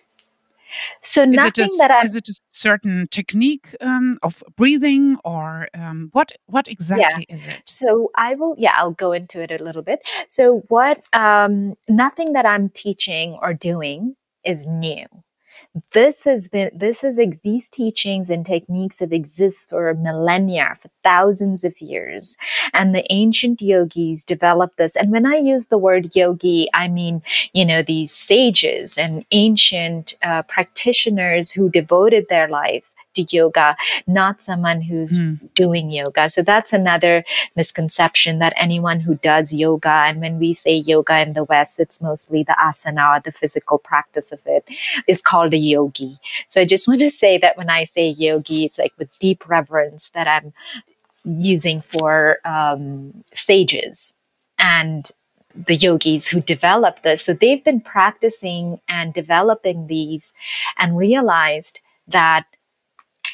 So 1.03 1.23
is 1.23 1.31
nothing 1.31 1.65
a, 1.65 1.79
that 1.79 1.91
I 1.91 2.03
is 2.03 2.15
it 2.15 2.29
a 2.29 2.41
certain 2.49 3.09
technique 3.11 3.75
um, 3.81 4.19
of 4.23 4.43
breathing 4.57 5.17
or 5.25 5.69
um, 5.75 6.11
what 6.13 6.33
what 6.47 6.69
exactly 6.69 7.27
yeah. 7.29 7.35
is 7.35 7.47
it? 7.47 7.63
So 7.65 8.11
I 8.17 8.35
will 8.35 8.55
yeah 8.59 8.73
I'll 8.77 8.93
go 8.93 9.13
into 9.13 9.41
it 9.41 9.51
a 9.51 9.63
little 9.63 9.83
bit. 9.83 10.01
So 10.29 10.63
what 10.69 11.01
um, 11.13 11.75
nothing 11.89 12.33
that 12.35 12.47
I'm 12.47 12.69
teaching 12.71 13.39
or 13.43 13.55
doing 13.55 14.17
is 14.45 14.67
new 14.67 15.07
this 15.93 16.25
has 16.25 16.49
been 16.49 16.71
this 16.75 17.05
is 17.05 17.21
these 17.43 17.69
teachings 17.69 18.31
and 18.31 18.45
techniques 18.45 19.01
have 19.01 19.13
existed 19.13 19.71
for 19.71 19.93
millennia 19.95 20.75
for 20.79 20.89
thousands 20.89 21.65
of 21.65 21.81
years. 21.81 22.37
And 22.73 22.95
the 22.95 23.05
ancient 23.13 23.61
yogis 23.61 24.25
developed 24.25 24.77
this. 24.79 24.97
And 24.97 25.11
when 25.13 25.27
i 25.27 25.37
use 25.37 25.67
the 25.69 25.79
word 25.79 26.15
yogi 26.15 26.69
i 26.75 26.89
mean 26.89 27.23
you 27.53 27.65
know 27.65 27.83
these 27.83 28.13
sages 28.13 28.99
and 28.99 29.25
ancient 29.31 30.15
uh, 30.23 30.43
practitioners 30.43 31.53
who 31.53 31.69
devoted 31.71 32.27
their 32.29 32.49
life 32.49 32.93
to 33.19 33.37
yoga, 33.37 33.77
not 34.07 34.41
someone 34.43 34.81
who's 34.81 35.21
mm. 35.21 35.39
doing 35.55 35.91
yoga. 35.91 36.31
So 36.31 36.43
that's 36.43 36.73
another 36.73 37.25
misconception 37.57 38.39
that 38.39 38.53
anyone 38.57 39.01
who 39.01 39.17
does 39.17 39.53
yoga, 39.53 40.05
and 40.07 40.21
when 40.21 40.39
we 40.39 40.55
say 40.55 40.77
yoga 40.77 41.21
in 41.21 41.33
the 41.33 41.45
West, 41.45 41.81
it's 41.81 42.03
mostly 42.03 42.43
the 42.43 42.57
asana 42.59 43.17
or 43.17 43.21
the 43.21 43.33
physical 43.33 43.79
practice 43.79 44.33
of 44.33 44.41
it, 44.47 44.65
is 45.07 45.23
called 45.23 45.53
a 45.53 45.59
yogi. 45.59 46.19
So 46.49 46.61
I 46.61 46.65
just 46.65 46.89
want 46.89 47.01
to 47.01 47.11
say 47.11 47.39
that 47.39 47.57
when 47.57 47.71
I 47.71 47.85
say 47.85 48.09
yogi, 48.09 48.65
it's 48.65 48.79
like 48.79 48.93
with 48.99 49.11
deep 49.19 49.49
reverence 49.49 50.11
that 50.11 50.29
I'm 50.29 50.53
using 51.25 51.81
for 51.81 52.39
um, 52.45 53.25
sages 53.35 54.15
and 54.59 55.11
the 55.67 55.75
yogis 55.75 56.29
who 56.29 56.41
developed 56.41 57.03
this. 57.03 57.25
So 57.25 57.33
they've 57.33 57.65
been 57.65 57.81
practicing 57.81 58.81
and 58.89 59.13
developing 59.13 59.87
these 59.87 60.33
and 60.77 60.97
realized 60.97 61.81
that 62.07 62.45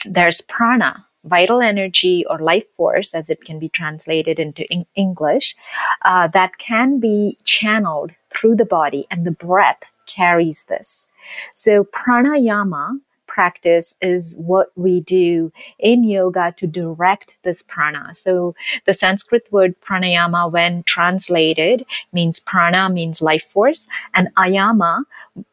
there's 0.05 0.41
prana, 0.41 1.05
vital 1.25 1.61
energy 1.61 2.25
or 2.29 2.39
life 2.39 2.67
force, 2.67 3.15
as 3.15 3.31
it 3.31 3.45
can 3.45 3.59
be 3.59 3.69
translated 3.69 4.39
into 4.39 4.67
English, 4.95 5.57
uh, 6.03 6.27
that 6.29 6.59
can 6.59 7.01
be 7.01 7.39
channeled 7.45 8.13
through 8.31 8.57
the 8.57 8.65
body, 8.65 9.07
and 9.11 9.27
the 9.27 9.33
breath 9.33 9.91
carries 10.07 10.65
this. 10.65 11.11
So, 11.55 11.85
pranayama 11.85 12.99
practice 13.27 13.97
is 14.01 14.41
what 14.47 14.69
we 14.77 15.01
do 15.01 15.51
in 15.81 16.05
yoga 16.05 16.55
to 16.57 16.67
direct 16.69 17.35
this 17.43 17.63
prana. 17.63 18.15
So, 18.15 18.55
the 18.85 18.95
Sanskrit 18.95 19.49
word 19.51 19.75
pranayama, 19.81 20.53
when 20.53 20.83
translated, 20.85 21.85
means 22.13 22.39
prana 22.39 22.89
means 22.91 23.23
life 23.23 23.47
force, 23.51 23.89
and 24.15 24.29
ayama 24.37 25.05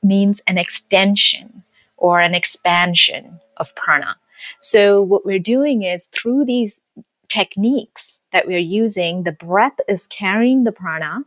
means 0.03 0.41
an 0.45 0.57
extension 0.57 1.63
or 1.97 2.19
an 2.19 2.35
expansion 2.35 3.39
of 3.57 3.73
prana. 3.75 4.15
So 4.59 5.01
what 5.01 5.25
we're 5.25 5.39
doing 5.39 5.83
is 5.83 6.07
through 6.07 6.45
these 6.45 6.81
techniques 7.29 8.19
that 8.31 8.45
we're 8.45 8.57
using, 8.57 9.23
the 9.23 9.31
breath 9.31 9.79
is 9.87 10.07
carrying 10.07 10.63
the 10.63 10.71
prana 10.71 11.23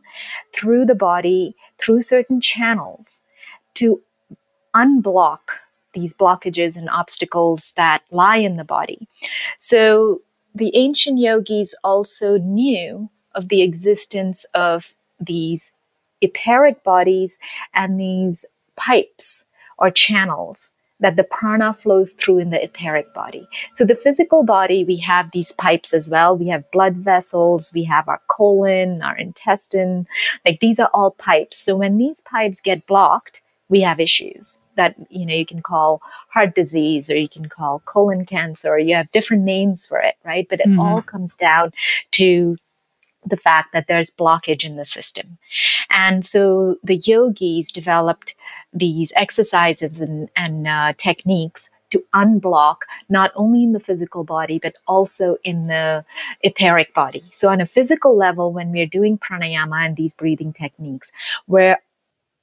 through 0.53 0.85
the 0.85 0.95
body, 0.95 1.55
through 1.79 2.01
certain 2.01 2.39
channels 2.39 3.23
to 3.75 3.99
unblock 4.75 5.39
these 5.93 6.15
blockages 6.15 6.75
and 6.77 6.89
obstacles 6.89 7.73
that 7.77 8.03
lie 8.11 8.37
in 8.37 8.57
the 8.57 8.63
body. 8.63 9.07
So 9.57 10.21
the 10.53 10.75
ancient 10.75 11.19
yogis 11.19 11.75
also 11.83 12.37
knew 12.37 13.09
of 13.33 13.49
the 13.49 13.61
existence 13.61 14.45
of 14.53 14.93
these 15.19 15.71
etheric 16.21 16.83
bodies 16.83 17.39
and 17.73 17.99
these 17.99 18.45
pipes 18.75 19.45
or 19.77 19.89
channels 19.91 20.73
that 21.05 21.17
the 21.17 21.23
prana 21.23 21.71
flows 21.71 22.13
through 22.13 22.39
in 22.39 22.49
the 22.49 22.63
etheric 22.63 23.13
body. 23.13 23.47
So 23.73 23.85
the 23.85 23.95
physical 23.95 24.41
body, 24.41 24.83
we 24.83 24.97
have 24.97 25.29
these 25.29 25.51
pipes 25.51 25.93
as 25.93 26.09
well. 26.09 26.35
We 26.35 26.47
have 26.47 26.71
blood 26.71 26.95
vessels, 26.95 27.71
we 27.75 27.83
have 27.83 28.07
our 28.07 28.19
colon, 28.27 29.03
our 29.03 29.15
intestine. 29.15 30.07
Like 30.43 30.61
these 30.61 30.79
are 30.79 30.89
all 30.95 31.11
pipes. 31.11 31.59
So 31.59 31.75
when 31.75 31.99
these 31.99 32.21
pipes 32.21 32.59
get 32.59 32.87
blocked, 32.87 33.39
we 33.69 33.81
have 33.81 33.99
issues 33.99 34.59
that 34.77 34.95
you 35.11 35.27
know 35.27 35.35
you 35.35 35.45
can 35.45 35.61
call 35.61 36.01
heart 36.33 36.55
disease 36.55 37.07
or 37.11 37.17
you 37.17 37.29
can 37.29 37.49
call 37.49 37.83
colon 37.85 38.25
cancer 38.25 38.69
or 38.69 38.79
you 38.79 38.95
have 38.95 39.11
different 39.11 39.43
names 39.43 39.87
for 39.87 39.97
it 39.97 40.13
right 40.23 40.45
but 40.51 40.59
it 40.59 40.67
mm-hmm. 40.67 40.79
all 40.79 41.01
comes 41.01 41.35
down 41.35 41.71
to 42.11 42.57
the 43.25 43.37
fact 43.37 43.73
that 43.73 43.87
there's 43.87 44.11
blockage 44.11 44.63
in 44.63 44.75
the 44.75 44.85
system. 44.85 45.37
And 45.89 46.25
so 46.25 46.77
the 46.83 46.97
yogis 46.97 47.71
developed 47.71 48.34
these 48.75 49.13
exercises 49.15 50.01
and, 50.01 50.29
and 50.35 50.67
uh, 50.67 50.93
techniques 50.97 51.69
to 51.91 52.03
unblock 52.13 52.77
not 53.09 53.31
only 53.35 53.63
in 53.63 53.73
the 53.73 53.79
physical 53.79 54.23
body 54.23 54.59
but 54.61 54.73
also 54.87 55.37
in 55.43 55.67
the 55.67 56.05
etheric 56.41 56.93
body. 56.93 57.23
So 57.31 57.49
on 57.49 57.61
a 57.61 57.65
physical 57.65 58.17
level 58.17 58.51
when 58.53 58.71
we're 58.71 58.87
doing 58.87 59.17
pranayama 59.17 59.85
and 59.85 59.95
these 59.95 60.13
breathing 60.15 60.53
techniques, 60.53 61.11
we're 61.47 61.77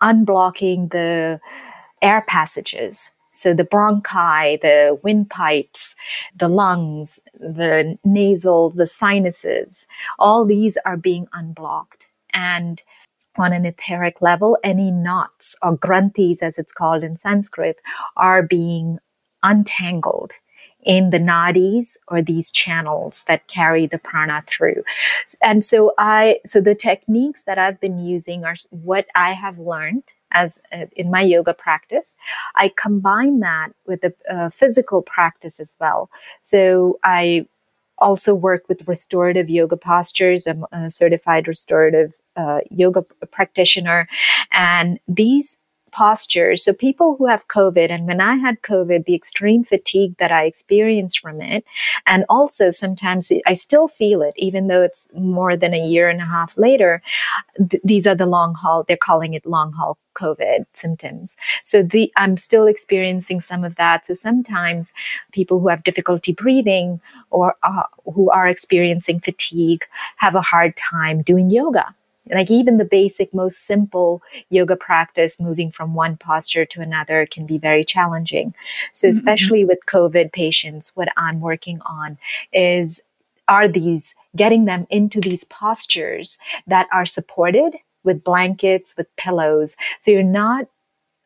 unblocking 0.02 0.90
the 0.90 1.40
air 2.02 2.24
passages 2.26 3.14
So 3.34 3.54
the 3.54 3.64
bronchi, 3.64 4.60
the 4.60 4.98
windpipes, 5.02 5.96
the 6.38 6.48
lungs, 6.48 7.18
the 7.34 7.98
nasal, 8.04 8.70
the 8.70 8.86
sinuses, 8.86 9.86
all 10.18 10.44
these 10.44 10.76
are 10.84 10.98
being 10.98 11.26
unblocked. 11.32 12.06
And 12.34 12.82
on 13.38 13.52
an 13.52 13.64
etheric 13.64 14.20
level, 14.20 14.58
any 14.62 14.90
knots 14.90 15.56
or 15.62 15.76
granthis, 15.76 16.42
as 16.42 16.58
it's 16.58 16.72
called 16.72 17.04
in 17.04 17.16
Sanskrit, 17.16 17.76
are 18.16 18.42
being 18.42 18.98
untangled 19.42 20.32
in 20.84 21.10
the 21.10 21.18
nadis 21.18 21.96
or 22.08 22.22
these 22.22 22.50
channels 22.50 23.24
that 23.28 23.46
carry 23.46 23.86
the 23.86 23.98
prana 23.98 24.42
through. 24.46 24.82
And 25.40 25.64
so 25.64 25.92
I, 25.96 26.40
so 26.46 26.60
the 26.60 26.74
techniques 26.74 27.44
that 27.44 27.58
I've 27.58 27.80
been 27.80 27.98
using 27.98 28.44
are 28.44 28.56
what 28.70 29.06
I 29.14 29.32
have 29.32 29.58
learned 29.58 30.14
as 30.32 30.60
uh, 30.72 30.86
in 30.96 31.10
my 31.10 31.22
yoga 31.22 31.54
practice. 31.54 32.16
I 32.56 32.72
combine 32.76 33.40
that 33.40 33.70
with 33.86 34.00
the 34.00 34.12
uh, 34.28 34.50
physical 34.50 35.02
practice 35.02 35.60
as 35.60 35.76
well. 35.80 36.10
So 36.40 36.98
I 37.04 37.46
also 37.98 38.34
work 38.34 38.68
with 38.68 38.86
restorative 38.88 39.48
yoga 39.48 39.76
postures. 39.76 40.46
I'm 40.46 40.64
a 40.72 40.90
certified 40.90 41.46
restorative 41.46 42.14
uh, 42.36 42.60
yoga 42.70 43.04
practitioner. 43.30 44.08
And 44.50 44.98
these 45.06 45.58
postures. 45.92 46.64
So 46.64 46.72
people 46.72 47.16
who 47.16 47.26
have 47.26 47.46
COVID, 47.48 47.90
and 47.90 48.06
when 48.06 48.20
I 48.20 48.34
had 48.36 48.62
COVID, 48.62 49.04
the 49.04 49.14
extreme 49.14 49.64
fatigue 49.64 50.16
that 50.18 50.32
I 50.32 50.44
experienced 50.44 51.20
from 51.20 51.40
it, 51.40 51.64
and 52.06 52.24
also 52.28 52.70
sometimes 52.70 53.32
I 53.46 53.54
still 53.54 53.88
feel 53.88 54.22
it, 54.22 54.34
even 54.36 54.66
though 54.66 54.82
it's 54.82 55.08
more 55.14 55.56
than 55.56 55.74
a 55.74 55.86
year 55.86 56.08
and 56.08 56.20
a 56.20 56.24
half 56.24 56.56
later. 56.56 57.02
Th- 57.70 57.82
these 57.84 58.06
are 58.06 58.14
the 58.14 58.26
long 58.26 58.54
haul. 58.54 58.84
They're 58.84 58.96
calling 58.96 59.34
it 59.34 59.46
long 59.46 59.72
haul 59.72 59.98
COVID 60.14 60.66
symptoms. 60.72 61.36
So 61.64 61.82
the 61.82 62.12
I'm 62.16 62.36
still 62.36 62.66
experiencing 62.66 63.40
some 63.40 63.64
of 63.64 63.76
that. 63.76 64.06
So 64.06 64.14
sometimes 64.14 64.92
people 65.32 65.60
who 65.60 65.68
have 65.68 65.82
difficulty 65.84 66.32
breathing 66.32 67.00
or 67.30 67.56
uh, 67.62 67.84
who 68.14 68.30
are 68.30 68.48
experiencing 68.48 69.20
fatigue 69.20 69.84
have 70.16 70.34
a 70.34 70.42
hard 70.42 70.76
time 70.76 71.22
doing 71.22 71.50
yoga 71.50 71.86
like 72.30 72.50
even 72.50 72.76
the 72.76 72.88
basic 72.90 73.34
most 73.34 73.66
simple 73.66 74.22
yoga 74.50 74.76
practice 74.76 75.40
moving 75.40 75.70
from 75.70 75.94
one 75.94 76.16
posture 76.16 76.64
to 76.64 76.80
another 76.80 77.26
can 77.26 77.46
be 77.46 77.58
very 77.58 77.84
challenging 77.84 78.54
so 78.92 79.06
mm-hmm. 79.06 79.12
especially 79.12 79.60
mm-hmm. 79.60 79.68
with 79.68 79.78
covid 79.86 80.32
patients 80.32 80.92
what 80.94 81.08
i'm 81.16 81.40
working 81.40 81.80
on 81.82 82.18
is 82.52 83.00
are 83.48 83.68
these 83.68 84.14
getting 84.36 84.66
them 84.66 84.86
into 84.88 85.20
these 85.20 85.44
postures 85.44 86.38
that 86.66 86.86
are 86.92 87.06
supported 87.06 87.74
with 88.04 88.24
blankets 88.24 88.94
with 88.96 89.14
pillows 89.16 89.76
so 90.00 90.10
you're 90.10 90.22
not 90.22 90.66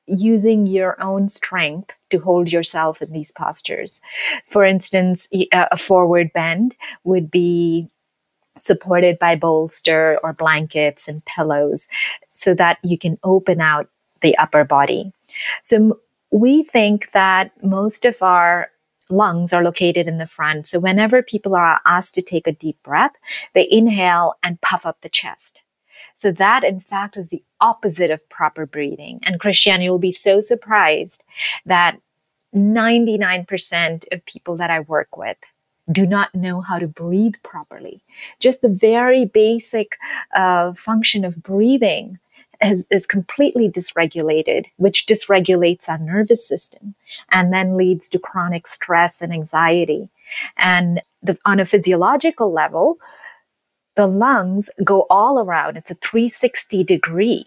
using 0.06 0.66
your 0.66 1.00
own 1.02 1.28
strength 1.28 1.92
to 2.10 2.18
hold 2.18 2.52
yourself 2.52 3.02
in 3.02 3.12
these 3.12 3.32
postures 3.32 4.00
for 4.44 4.64
instance 4.64 5.28
a 5.52 5.76
forward 5.76 6.30
bend 6.32 6.74
would 7.04 7.30
be 7.30 7.88
supported 8.58 9.18
by 9.18 9.36
bolster 9.36 10.18
or 10.22 10.32
blankets 10.32 11.08
and 11.08 11.24
pillows 11.24 11.88
so 12.30 12.54
that 12.54 12.78
you 12.82 12.98
can 12.98 13.18
open 13.24 13.60
out 13.60 13.88
the 14.22 14.36
upper 14.38 14.64
body. 14.64 15.12
So 15.62 16.00
we 16.30 16.62
think 16.62 17.12
that 17.12 17.52
most 17.62 18.04
of 18.04 18.22
our 18.22 18.70
lungs 19.08 19.52
are 19.52 19.62
located 19.62 20.08
in 20.08 20.18
the 20.18 20.26
front. 20.26 20.66
So 20.66 20.80
whenever 20.80 21.22
people 21.22 21.54
are 21.54 21.80
asked 21.86 22.14
to 22.16 22.22
take 22.22 22.46
a 22.46 22.52
deep 22.52 22.82
breath, 22.82 23.12
they 23.54 23.68
inhale 23.70 24.34
and 24.42 24.60
puff 24.60 24.84
up 24.84 25.00
the 25.00 25.08
chest. 25.08 25.62
So 26.16 26.32
that 26.32 26.64
in 26.64 26.80
fact 26.80 27.16
is 27.16 27.28
the 27.28 27.42
opposite 27.60 28.10
of 28.10 28.28
proper 28.30 28.66
breathing. 28.66 29.20
And 29.22 29.38
Christian, 29.38 29.82
you'll 29.82 29.98
be 29.98 30.12
so 30.12 30.40
surprised 30.40 31.24
that 31.66 32.00
99% 32.54 34.04
of 34.12 34.24
people 34.24 34.56
that 34.56 34.70
I 34.70 34.80
work 34.80 35.16
with 35.16 35.36
do 35.90 36.06
not 36.06 36.34
know 36.34 36.60
how 36.60 36.78
to 36.78 36.88
breathe 36.88 37.34
properly. 37.42 38.00
Just 38.40 38.62
the 38.62 38.68
very 38.68 39.24
basic 39.24 39.96
uh, 40.34 40.72
function 40.72 41.24
of 41.24 41.42
breathing 41.42 42.18
is, 42.64 42.86
is 42.90 43.06
completely 43.06 43.68
dysregulated, 43.68 44.66
which 44.76 45.06
dysregulates 45.06 45.88
our 45.88 45.98
nervous 45.98 46.46
system 46.46 46.94
and 47.30 47.52
then 47.52 47.76
leads 47.76 48.08
to 48.08 48.18
chronic 48.18 48.66
stress 48.66 49.22
and 49.22 49.32
anxiety. 49.32 50.08
And 50.58 51.02
the, 51.22 51.38
on 51.44 51.60
a 51.60 51.64
physiological 51.64 52.52
level, 52.52 52.96
the 53.94 54.06
lungs 54.06 54.70
go 54.84 55.06
all 55.08 55.38
around. 55.38 55.76
It's 55.76 55.90
a 55.90 55.94
360 55.94 56.84
degree. 56.84 57.44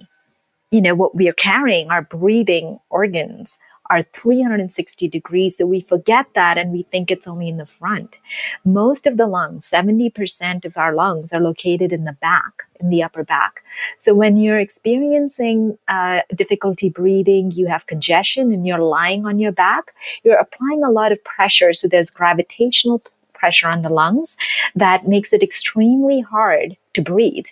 You 0.71 0.81
know, 0.81 0.95
what 0.95 1.15
we 1.15 1.27
are 1.27 1.33
carrying, 1.33 1.89
our 1.89 2.03
breathing 2.03 2.79
organs 2.89 3.59
are 3.89 4.03
360 4.03 5.07
degrees. 5.07 5.57
So 5.57 5.65
we 5.65 5.81
forget 5.81 6.27
that 6.35 6.57
and 6.57 6.71
we 6.71 6.83
think 6.83 7.09
it's 7.09 7.27
only 7.27 7.49
in 7.49 7.57
the 7.57 7.65
front. 7.65 8.17
Most 8.63 9.07
of 9.07 9.17
the 9.17 9.27
lungs, 9.27 9.69
70% 9.69 10.65
of 10.65 10.77
our 10.77 10.93
lungs 10.93 11.33
are 11.33 11.39
located 11.39 11.91
in 11.91 12.05
the 12.05 12.13
back, 12.13 12.63
in 12.79 12.89
the 12.89 13.01
upper 13.01 13.23
back. 13.23 13.63
So 13.97 14.13
when 14.13 14.37
you're 14.37 14.59
experiencing 14.59 15.77
uh, 15.87 16.21
difficulty 16.35 16.89
breathing, 16.89 17.51
you 17.51 17.67
have 17.67 17.87
congestion 17.87 18.51
and 18.51 18.67
you're 18.67 18.83
lying 18.83 19.25
on 19.25 19.39
your 19.39 19.51
back, 19.51 19.93
you're 20.23 20.37
applying 20.37 20.83
a 20.83 20.91
lot 20.91 21.11
of 21.11 21.23
pressure. 21.23 21.73
So 21.73 21.87
there's 21.87 22.09
gravitational 22.09 23.01
pressure 23.33 23.67
on 23.67 23.81
the 23.81 23.89
lungs 23.89 24.37
that 24.75 25.07
makes 25.07 25.33
it 25.33 25.41
extremely 25.41 26.21
hard 26.21 26.77
to 26.93 27.01
breathe. 27.01 27.45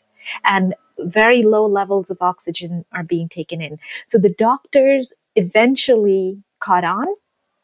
And 0.43 0.75
very 0.99 1.43
low 1.43 1.65
levels 1.65 2.09
of 2.09 2.17
oxygen 2.21 2.83
are 2.91 3.03
being 3.03 3.29
taken 3.29 3.61
in. 3.61 3.79
So 4.07 4.17
the 4.17 4.33
doctors 4.33 5.13
eventually 5.37 6.43
caught 6.59 6.83
on 6.83 7.07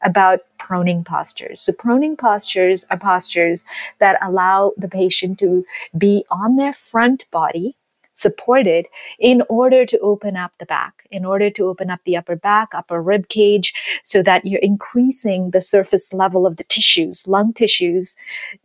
about 0.02 0.40
proning 0.58 1.04
postures. 1.04 1.62
So 1.62 1.72
proning 1.72 2.16
postures 2.16 2.84
are 2.90 2.98
postures 2.98 3.64
that 3.98 4.18
allow 4.22 4.72
the 4.76 4.88
patient 4.88 5.38
to 5.40 5.64
be 5.96 6.24
on 6.30 6.56
their 6.56 6.72
front 6.72 7.26
body 7.30 7.76
supported 8.14 8.86
in 9.18 9.42
order 9.48 9.84
to 9.84 9.98
open 9.98 10.36
up 10.36 10.52
the 10.58 10.66
back, 10.66 11.06
in 11.10 11.24
order 11.24 11.50
to 11.50 11.66
open 11.66 11.90
up 11.90 12.00
the 12.04 12.16
upper 12.16 12.36
back, 12.36 12.68
upper 12.72 13.02
rib 13.02 13.28
cage, 13.28 13.74
so 14.04 14.22
that 14.22 14.44
you're 14.44 14.60
increasing 14.60 15.50
the 15.50 15.60
surface 15.60 16.12
level 16.12 16.46
of 16.46 16.56
the 16.56 16.64
tissues, 16.64 17.26
lung 17.26 17.52
tissues, 17.52 18.16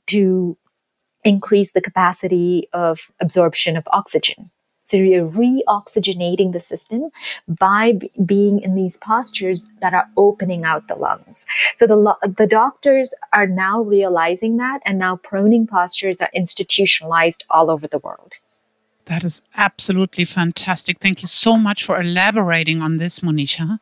to 0.05 0.55
increase 1.23 1.71
the 1.71 1.81
capacity 1.81 2.69
of 2.73 3.11
absorption 3.19 3.75
of 3.75 3.87
oxygen. 3.91 4.51
So 4.89 4.97
you're 4.97 5.25
re-oxygenating 5.25 6.52
the 6.52 6.60
system 6.60 7.12
by 7.60 7.91
b- 7.91 8.10
being 8.25 8.60
in 8.60 8.73
these 8.73 8.97
postures 8.97 9.67
that 9.82 9.93
are 9.93 10.08
opening 10.17 10.63
out 10.63 10.88
the 10.88 10.95
lungs. 10.95 11.45
So 11.78 11.86
the, 11.86 11.95
lo- 11.95 12.17
the 12.23 12.47
doctors 12.47 13.13
are 13.32 13.45
now 13.45 13.82
realizing 13.84 14.58
that 14.58 14.82
and 14.86 14.97
now 14.97 15.17
proning 15.17 15.69
postures 15.69 16.21
are 16.21 16.32
institutionalized 16.34 17.43
all 17.52 17.69
over 17.69 17.88
the 17.88 17.99
world. 17.99 18.34
That 19.06 19.23
is 19.23 19.43
absolutely 19.56 20.25
fantastic. 20.25 20.97
Thank 20.97 21.21
you 21.21 21.28
so 21.28 21.56
much 21.56 21.84
for 21.84 22.02
elaborating 22.02 22.82
on 22.82 22.97
this, 22.97 23.19
Monisha. 23.19 23.78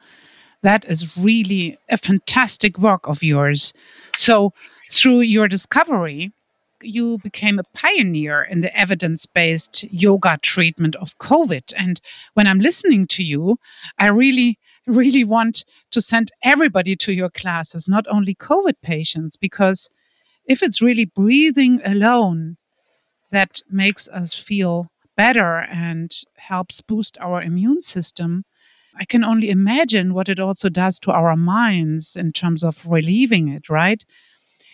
That 0.62 0.84
is 0.86 1.16
really 1.16 1.78
a 1.88 1.98
fantastic 1.98 2.78
work 2.78 3.08
of 3.08 3.24
yours. 3.24 3.74
So, 4.18 4.52
through 4.92 5.22
your 5.22 5.48
discovery, 5.48 6.34
you 6.82 7.18
became 7.24 7.60
a 7.60 7.64
pioneer 7.74 8.44
in 8.44 8.62
the 8.62 8.76
evidence 8.76 9.26
based 9.26 9.84
yoga 9.92 10.38
treatment 10.42 10.96
of 10.96 11.18
COVID. 11.18 11.74
And 11.78 12.00
when 12.34 12.48
I'm 12.48 12.60
listening 12.60 13.08
to 13.08 13.24
you, 13.24 13.58
I 13.98 14.08
really, 14.08 14.60
really 14.86 15.24
want 15.24 15.66
to 15.92 16.02
send 16.02 16.32
everybody 16.44 16.96
to 16.98 17.14
your 17.14 17.30
classes, 17.30 17.88
not 17.88 18.06
only 18.10 18.36
COVID 18.36 18.76
patients, 18.82 19.38
because 19.38 19.90
if 20.46 20.64
it's 20.64 20.82
really 20.82 21.06
breathing 21.06 21.82
alone 21.84 22.58
that 23.32 23.60
makes 23.70 24.08
us 24.10 24.34
feel 24.34 24.88
better 25.18 25.60
and 25.72 26.12
helps 26.38 26.80
boost 26.82 27.18
our 27.20 27.42
immune 27.42 27.82
system, 27.82 28.44
I 29.00 29.06
can 29.06 29.24
only 29.24 29.50
imagine 29.50 30.14
what 30.14 30.30
it 30.30 30.40
also 30.40 30.70
does 30.70 31.00
to 31.02 31.12
our 31.12 31.36
minds 31.36 32.16
in 32.16 32.32
terms 32.32 32.64
of 32.64 32.86
relieving 32.88 33.48
it, 33.50 33.70
right? 33.70 34.04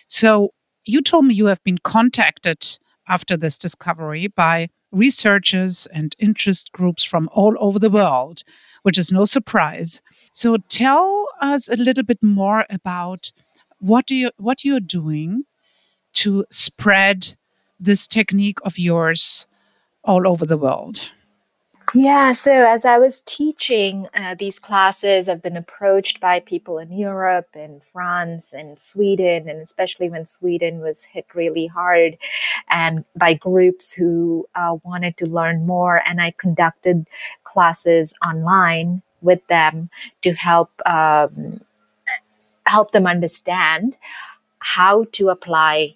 So, 0.06 0.50
you 0.86 1.02
told 1.02 1.26
me 1.26 1.34
you 1.34 1.46
have 1.46 1.62
been 1.64 1.78
contacted 1.78 2.78
after 3.08 3.36
this 3.36 3.58
discovery 3.58 4.28
by 4.28 4.68
researchers 4.92 5.86
and 5.86 6.14
interest 6.18 6.72
groups 6.72 7.02
from 7.02 7.28
all 7.32 7.56
over 7.58 7.78
the 7.78 7.90
world, 7.90 8.42
which 8.82 8.98
is 8.98 9.12
no 9.12 9.24
surprise. 9.24 10.00
So 10.32 10.56
tell 10.68 11.28
us 11.40 11.68
a 11.68 11.76
little 11.76 12.04
bit 12.04 12.22
more 12.22 12.64
about 12.70 13.32
what 13.78 14.06
do 14.06 14.14
you 14.14 14.30
what 14.36 14.64
you're 14.64 14.80
doing 14.80 15.44
to 16.14 16.44
spread 16.50 17.34
this 17.80 18.06
technique 18.06 18.58
of 18.62 18.78
yours 18.78 19.46
all 20.04 20.28
over 20.28 20.46
the 20.46 20.56
world. 20.56 21.10
Yeah, 21.96 22.32
so 22.32 22.50
as 22.52 22.84
I 22.84 22.98
was 22.98 23.20
teaching 23.20 24.08
uh, 24.14 24.34
these 24.34 24.58
classes, 24.58 25.28
I've 25.28 25.42
been 25.42 25.56
approached 25.56 26.18
by 26.18 26.40
people 26.40 26.78
in 26.78 26.90
Europe 26.90 27.48
and 27.54 27.80
France 27.84 28.52
and 28.52 28.80
Sweden, 28.80 29.48
and 29.48 29.60
especially 29.62 30.10
when 30.10 30.26
Sweden 30.26 30.80
was 30.80 31.04
hit 31.04 31.26
really 31.34 31.68
hard, 31.68 32.18
and 32.68 33.04
by 33.14 33.34
groups 33.34 33.94
who 33.94 34.44
uh, 34.56 34.76
wanted 34.82 35.16
to 35.18 35.26
learn 35.26 35.66
more. 35.66 36.02
And 36.04 36.20
I 36.20 36.32
conducted 36.32 37.06
classes 37.44 38.12
online 38.26 39.02
with 39.22 39.46
them 39.46 39.88
to 40.22 40.32
help 40.32 40.72
um, 40.86 41.60
help 42.66 42.90
them 42.90 43.06
understand 43.06 43.98
how 44.58 45.04
to 45.12 45.28
apply 45.28 45.94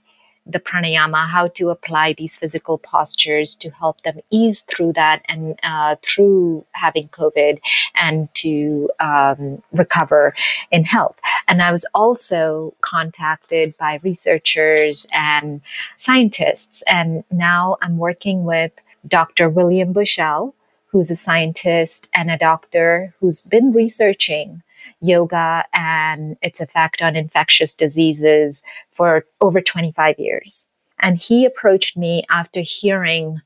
the 0.49 0.59
pranayama, 0.59 1.29
how 1.29 1.49
to 1.49 1.71
apply 1.71 2.15
these 2.15 2.37
physical 2.37 2.79
postures 2.79 3.55
to 3.57 3.71
help 3.71 4.03
them 4.03 4.21
ease 4.31 4.63
through 4.63 4.95
that 4.95 5.23
and 5.29 5.59
uh, 5.63 5.97
through 6.03 6.65
having 6.73 7.09
COVID 7.09 7.61
and 7.95 8.33
to 8.35 8.91
um, 8.99 9.63
recover 9.73 10.35
in 10.71 10.85
health. 10.85 11.21
And 11.49 11.63
I 11.63 11.71
was 11.71 11.85
also 11.95 12.75
contacted 12.81 13.77
by 13.77 14.01
researchers 14.03 15.07
and 15.13 15.61
scientists. 15.97 16.83
And 16.89 17.25
now 17.31 17.77
I'm 17.83 17.99
working 17.99 18.45
with 18.45 18.73
Dr. 19.07 19.49
William 19.49 19.93
Bushell, 19.93 20.55
who's 20.87 21.11
a 21.11 21.17
scientist 21.17 22.09
and 22.15 22.31
a 22.31 22.39
doctor 22.39 23.15
who's 23.21 23.43
been 23.43 23.73
researching 23.73 24.63
yoga 25.01 25.65
and 25.73 26.37
its 26.43 26.61
effect 26.61 27.03
on 27.03 27.17
infectious 27.17 27.75
diseases 27.75 28.63
for 28.91 29.25
over 29.41 29.61
25 29.61 30.19
years. 30.19 30.71
And 31.01 31.17
he 31.17 31.45
approached 31.45 31.97
me 31.97 32.25
after 32.29 32.61
hearing 32.61 33.39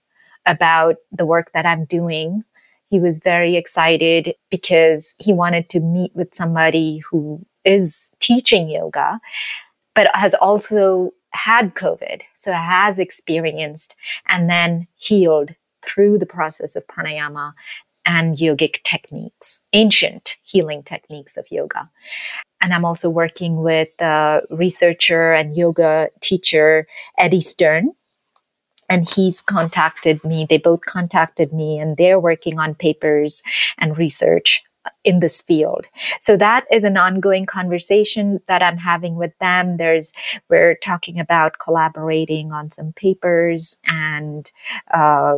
about 0.46 0.96
the 1.12 1.26
work 1.26 1.52
that 1.52 1.66
I'm 1.66 1.84
doing. 1.84 2.44
He 2.86 2.98
was 2.98 3.20
very 3.20 3.56
excited 3.56 4.34
because 4.50 5.14
he 5.18 5.32
wanted 5.32 5.68
to 5.70 5.80
meet 5.80 6.14
with 6.14 6.34
somebody 6.34 6.98
who 6.98 7.44
is 7.64 8.10
teaching 8.20 8.68
yoga, 8.68 9.20
but 9.94 10.10
has 10.14 10.34
also 10.34 11.12
had 11.30 11.74
COVID, 11.74 12.22
so 12.34 12.52
has 12.52 12.98
experienced 12.98 13.96
and 14.26 14.48
then 14.48 14.86
healed 14.96 15.54
through 15.82 16.18
the 16.18 16.26
process 16.26 16.76
of 16.76 16.86
pranayama 16.86 17.52
and 18.06 18.36
yogic 18.36 18.82
techniques, 18.82 19.66
ancient 19.72 20.36
healing 20.44 20.82
techniques 20.82 21.36
of 21.36 21.50
yoga. 21.50 21.88
And 22.60 22.72
I'm 22.72 22.84
also 22.84 23.10
working 23.10 23.62
with 23.62 23.88
the 23.98 24.42
researcher 24.50 25.32
and 25.32 25.56
yoga 25.56 26.08
teacher 26.20 26.86
Eddie 27.18 27.40
Stern. 27.40 27.92
And 28.88 29.08
he's 29.08 29.40
contacted 29.40 30.22
me, 30.22 30.46
they 30.48 30.58
both 30.58 30.84
contacted 30.84 31.52
me, 31.52 31.78
and 31.78 31.96
they're 31.96 32.20
working 32.20 32.58
on 32.58 32.74
papers 32.74 33.42
and 33.78 33.96
research 33.96 34.62
in 35.04 35.20
this 35.20 35.40
field. 35.40 35.86
So 36.20 36.36
that 36.36 36.66
is 36.70 36.84
an 36.84 36.96
ongoing 36.96 37.46
conversation 37.46 38.40
that 38.48 38.62
I'm 38.62 38.76
having 38.76 39.16
with 39.16 39.32
them. 39.38 39.76
There's 39.76 40.12
we're 40.48 40.74
talking 40.74 41.20
about 41.20 41.58
collaborating 41.58 42.52
on 42.52 42.70
some 42.70 42.92
papers 42.92 43.80
and 43.86 44.50
uh, 44.92 45.36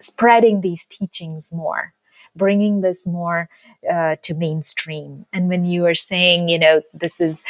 spreading 0.00 0.60
these 0.60 0.86
teachings 0.86 1.52
more 1.52 1.92
bringing 2.36 2.80
this 2.80 3.06
more 3.06 3.48
uh, 3.90 4.16
to 4.22 4.34
mainstream. 4.34 5.26
And 5.32 5.48
when 5.48 5.64
you 5.64 5.86
are 5.86 5.94
saying, 5.94 6.48
you 6.48 6.58
know, 6.58 6.82
this 6.94 7.20
is 7.20 7.42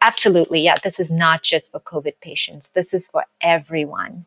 absolutely, 0.00 0.60
yeah, 0.60 0.74
this 0.82 1.00
is 1.00 1.10
not 1.10 1.42
just 1.42 1.72
for 1.72 1.80
COVID 1.80 2.14
patients, 2.20 2.70
this 2.70 2.94
is 2.94 3.06
for 3.06 3.24
everyone. 3.40 4.26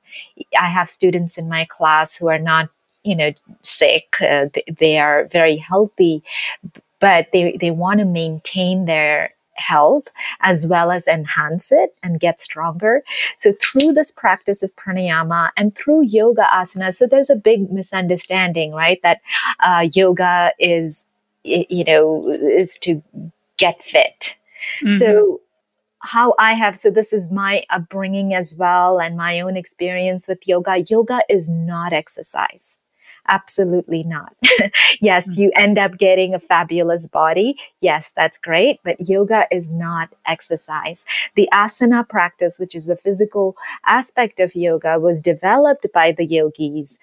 I 0.60 0.68
have 0.68 0.90
students 0.90 1.38
in 1.38 1.48
my 1.50 1.66
class 1.66 2.16
who 2.16 2.28
are 2.30 2.40
not, 2.40 2.70
you 3.04 3.16
know, 3.16 3.32
sick, 3.62 4.16
uh, 4.22 4.48
they 4.80 5.00
are 5.00 5.26
very 5.26 5.58
healthy, 5.58 6.24
but 7.00 7.28
they, 7.32 7.58
they 7.60 7.72
want 7.72 8.00
to 8.00 8.06
maintain 8.06 8.86
their 8.86 9.34
health 9.54 10.08
as 10.42 10.66
well 10.66 10.92
as 10.92 11.08
enhance 11.08 11.72
it 11.72 11.96
and 12.04 12.20
get 12.20 12.40
stronger. 12.42 13.04
So 13.38 13.54
through 13.54 13.94
this 13.94 14.12
practice 14.12 14.64
of 14.64 14.76
pranayama 14.76 15.52
and 15.58 15.76
through 15.76 16.04
yoga 16.04 16.48
asana, 16.52 16.94
so 16.94 17.08
there's 17.08 17.30
a 17.30 17.36
big 17.36 17.72
misunderstanding, 17.72 18.74
right? 18.74 19.00
That 19.04 19.18
uh, 19.60 19.88
yoga 19.94 20.54
is, 20.60 21.08
you 21.44 21.84
know, 21.84 22.24
is 22.28 22.78
to 22.80 23.02
get 23.58 23.84
fit. 23.84 24.40
Mm-hmm. 24.82 24.92
So 24.92 25.42
how 26.00 26.34
I 26.40 26.54
have, 26.54 26.80
so 26.80 26.90
this 26.90 27.14
is 27.14 27.32
my 27.32 27.64
upbringing 27.70 28.34
as 28.34 28.56
well 28.60 29.00
and 29.00 29.16
my 29.16 29.40
own 29.40 29.56
experience 29.56 30.28
with 30.28 30.48
yoga. 30.48 30.84
Yoga 30.90 31.22
is 31.30 31.48
not 31.48 31.94
exercise. 31.94 32.81
Absolutely 33.32 34.04
not. 34.04 34.34
yes, 35.02 35.32
mm-hmm. 35.32 35.42
you 35.42 35.52
end 35.56 35.80
up 35.80 35.98
getting 35.98 36.36
a 36.36 36.40
fabulous 36.40 37.08
body. 37.08 37.56
Yes, 37.80 38.12
that's 38.12 38.38
great, 38.38 38.80
but 38.84 39.08
yoga 39.08 39.48
is 39.50 39.72
not 39.72 40.10
exercise. 40.28 41.06
The 41.36 41.50
asana 41.54 42.08
practice, 42.08 42.60
which 42.60 42.76
is 42.76 42.88
the 42.88 42.96
physical 42.98 43.56
aspect 43.86 44.40
of 44.42 44.54
yoga, 44.54 45.00
was 45.00 45.22
developed 45.22 45.88
by 45.94 46.12
the 46.12 46.26
yogis 46.26 47.00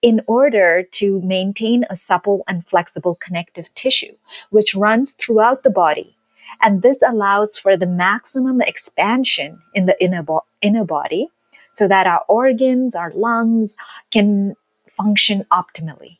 in 0.00 0.22
order 0.26 0.82
to 0.92 1.20
maintain 1.20 1.84
a 1.90 1.96
supple 1.96 2.42
and 2.48 2.66
flexible 2.66 3.16
connective 3.16 3.72
tissue, 3.74 4.14
which 4.48 4.74
runs 4.74 5.12
throughout 5.12 5.62
the 5.62 5.70
body. 5.70 6.16
And 6.62 6.80
this 6.80 7.02
allows 7.06 7.58
for 7.58 7.76
the 7.76 7.86
maximum 7.86 8.62
expansion 8.62 9.60
in 9.74 9.84
the 9.84 10.02
inner, 10.02 10.22
bo- 10.22 10.44
inner 10.62 10.84
body 10.84 11.28
so 11.74 11.86
that 11.88 12.06
our 12.06 12.24
organs, 12.28 12.94
our 12.94 13.12
lungs 13.14 13.76
can 14.10 14.56
function 15.00 15.44
optimally. 15.52 16.18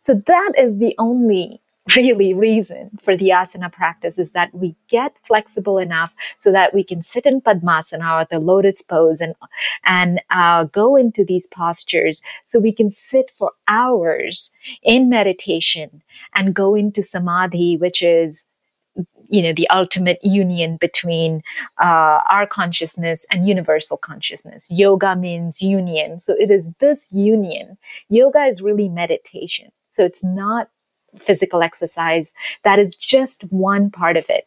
So 0.00 0.14
that 0.14 0.52
is 0.56 0.78
the 0.78 0.94
only 0.98 1.60
really 1.96 2.34
reason 2.34 2.90
for 3.04 3.16
the 3.16 3.28
asana 3.28 3.72
practice 3.72 4.18
is 4.18 4.32
that 4.32 4.52
we 4.52 4.74
get 4.88 5.14
flexible 5.22 5.78
enough 5.78 6.12
so 6.40 6.50
that 6.50 6.74
we 6.74 6.82
can 6.82 7.00
sit 7.00 7.26
in 7.26 7.40
padmasana 7.40 8.22
or 8.22 8.26
the 8.28 8.40
lotus 8.40 8.82
pose 8.82 9.20
and 9.20 9.34
and 9.84 10.20
uh, 10.30 10.64
go 10.64 10.96
into 10.96 11.24
these 11.24 11.46
postures 11.46 12.22
so 12.44 12.58
we 12.58 12.72
can 12.72 12.90
sit 12.90 13.30
for 13.38 13.52
hours 13.68 14.50
in 14.82 15.08
meditation 15.08 16.02
and 16.34 16.54
go 16.54 16.74
into 16.74 17.04
samadhi 17.04 17.76
which 17.76 18.02
is 18.02 18.48
you 19.28 19.42
know 19.42 19.52
the 19.52 19.68
ultimate 19.70 20.18
union 20.22 20.76
between 20.76 21.42
uh, 21.80 22.20
our 22.30 22.46
consciousness 22.46 23.26
and 23.30 23.48
universal 23.48 23.96
consciousness. 23.96 24.68
Yoga 24.70 25.16
means 25.16 25.62
union. 25.62 26.18
So 26.20 26.34
it 26.38 26.50
is 26.50 26.70
this 26.80 27.08
union. 27.10 27.78
Yoga 28.08 28.44
is 28.44 28.62
really 28.62 28.88
meditation. 28.88 29.70
So 29.92 30.04
it's 30.04 30.24
not 30.24 30.68
physical 31.18 31.62
exercise. 31.62 32.32
That 32.64 32.78
is 32.78 32.94
just 32.94 33.42
one 33.50 33.90
part 33.90 34.16
of 34.16 34.26
it 34.28 34.46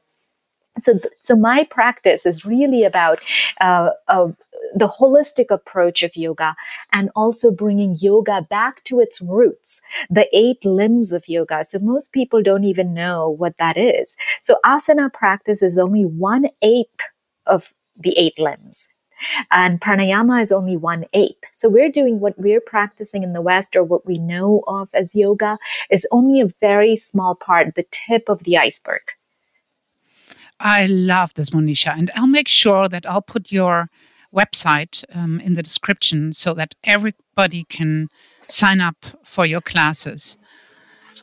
so 0.84 0.94
th- 0.94 1.14
so 1.20 1.36
my 1.36 1.64
practice 1.64 2.26
is 2.26 2.46
really 2.46 2.84
about 2.84 3.20
uh, 3.62 3.90
of 4.08 4.36
the 4.76 4.88
holistic 4.88 5.46
approach 5.50 6.04
of 6.04 6.16
yoga 6.16 6.56
and 6.92 7.10
also 7.16 7.52
bringing 7.52 7.96
yoga 8.00 8.46
back 8.50 8.84
to 8.86 9.00
its 9.00 9.22
roots, 9.22 9.82
the 10.10 10.28
eight 10.34 10.64
limbs 10.66 11.12
of 11.14 11.28
yoga. 11.28 11.64
So 11.64 11.80
most 11.80 12.14
people 12.14 12.42
don't 12.42 12.64
even 12.66 12.94
know 12.94 13.30
what 13.30 13.58
that 13.58 13.78
is. 13.78 14.16
So 14.42 14.58
asana 14.66 15.12
practice 15.12 15.62
is 15.64 15.78
only 15.78 16.04
one 16.04 16.48
eighth 16.62 17.00
of 17.46 17.74
the 17.98 18.18
eight 18.18 18.38
limbs. 18.38 18.88
And 19.52 19.82
pranayama 19.82 20.42
is 20.42 20.52
only 20.52 20.78
one 20.78 21.04
eighth. 21.14 21.44
So 21.54 21.68
we're 21.68 21.92
doing 21.92 22.22
what 22.22 22.40
we're 22.40 22.62
practicing 22.62 23.22
in 23.24 23.34
the 23.34 23.42
West 23.42 23.76
or 23.76 23.84
what 23.84 24.06
we 24.06 24.18
know 24.18 24.64
of 24.68 24.90
as 24.94 25.14
yoga 25.14 25.58
is 25.90 26.08
only 26.12 26.40
a 26.40 26.54
very 26.62 26.96
small 26.96 27.36
part, 27.36 27.76
the 27.76 27.86
tip 27.92 28.30
of 28.30 28.44
the 28.44 28.58
iceberg. 28.58 29.02
I 30.60 30.88
love 30.88 31.34
this, 31.36 31.52
Monisha. 31.52 31.98
And 31.98 32.12
I'll 32.16 32.28
make 32.28 32.48
sure 32.48 32.90
that 32.90 33.06
I'll 33.06 33.22
put 33.22 33.52
your 33.52 33.90
website 34.34 35.04
um, 35.14 35.40
in 35.40 35.54
the 35.54 35.64
description 35.64 36.34
so 36.34 36.54
that 36.54 36.76
everybody 36.84 37.64
can 37.66 38.08
sign 38.48 38.82
up 38.82 39.06
for 39.24 39.46
your 39.46 39.62
classes. 39.62 40.38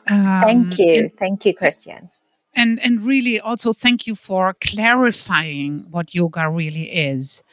Um, 0.07 0.41
thank 0.41 0.79
you. 0.79 0.99
And, 0.99 1.17
thank 1.17 1.45
you, 1.45 1.53
Christian. 1.53 2.09
And, 2.55 2.79
and 2.81 3.03
really 3.03 3.39
also 3.39 3.73
thank 3.73 4.07
you 4.07 4.15
for 4.15 4.55
clarifying 4.63 5.85
what 5.91 6.15
yoga 6.15 6.49
really 6.49 6.91
is 6.91 7.43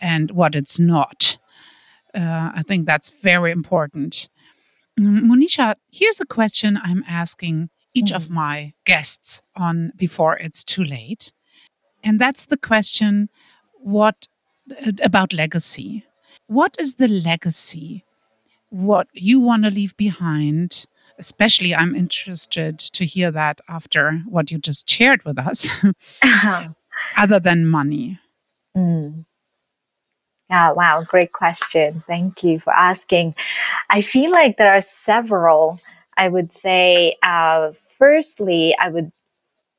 and 0.00 0.30
what 0.30 0.54
it's 0.54 0.78
not. 0.78 1.36
Uh, 2.14 2.50
I 2.54 2.62
think 2.66 2.86
that's 2.86 3.20
very 3.20 3.52
important. 3.52 4.28
Mm, 4.98 5.24
Monisha, 5.24 5.74
here's 5.90 6.20
a 6.20 6.26
question 6.26 6.78
I'm 6.82 7.04
asking 7.06 7.68
each 7.98 8.06
mm-hmm. 8.06 8.16
of 8.16 8.30
my 8.30 8.72
guests 8.84 9.42
on 9.56 9.92
before 9.96 10.36
it's 10.38 10.64
too 10.64 10.84
late. 10.84 11.32
And 12.04 12.20
that's 12.20 12.46
the 12.46 12.56
question 12.56 13.28
what 13.80 14.28
about 15.02 15.32
legacy. 15.32 16.04
What 16.46 16.76
is 16.78 16.94
the 16.94 17.08
legacy? 17.08 18.04
What 18.70 19.08
you 19.12 19.40
want 19.40 19.64
to 19.64 19.70
leave 19.70 19.96
behind? 19.96 20.86
Especially, 21.18 21.74
I'm 21.74 21.96
interested 21.96 22.78
to 22.78 23.04
hear 23.04 23.30
that 23.32 23.60
after 23.68 24.22
what 24.28 24.50
you 24.50 24.58
just 24.58 24.88
shared 24.88 25.24
with 25.24 25.38
us, 25.38 25.66
other 27.16 27.40
than 27.40 27.66
money. 27.66 28.20
Mm. 28.76 29.24
Yeah, 30.50 30.72
wow, 30.72 31.02
great 31.06 31.32
question. 31.32 32.00
Thank 32.00 32.42
you 32.42 32.60
for 32.60 32.72
asking. 32.72 33.34
I 33.90 34.00
feel 34.00 34.30
like 34.30 34.56
there 34.56 34.72
are 34.72 34.80
several. 34.80 35.80
I 36.16 36.28
would 36.28 36.52
say, 36.52 37.16
uh, 37.22 37.72
firstly, 37.98 38.74
I 38.80 38.88
would, 38.88 39.12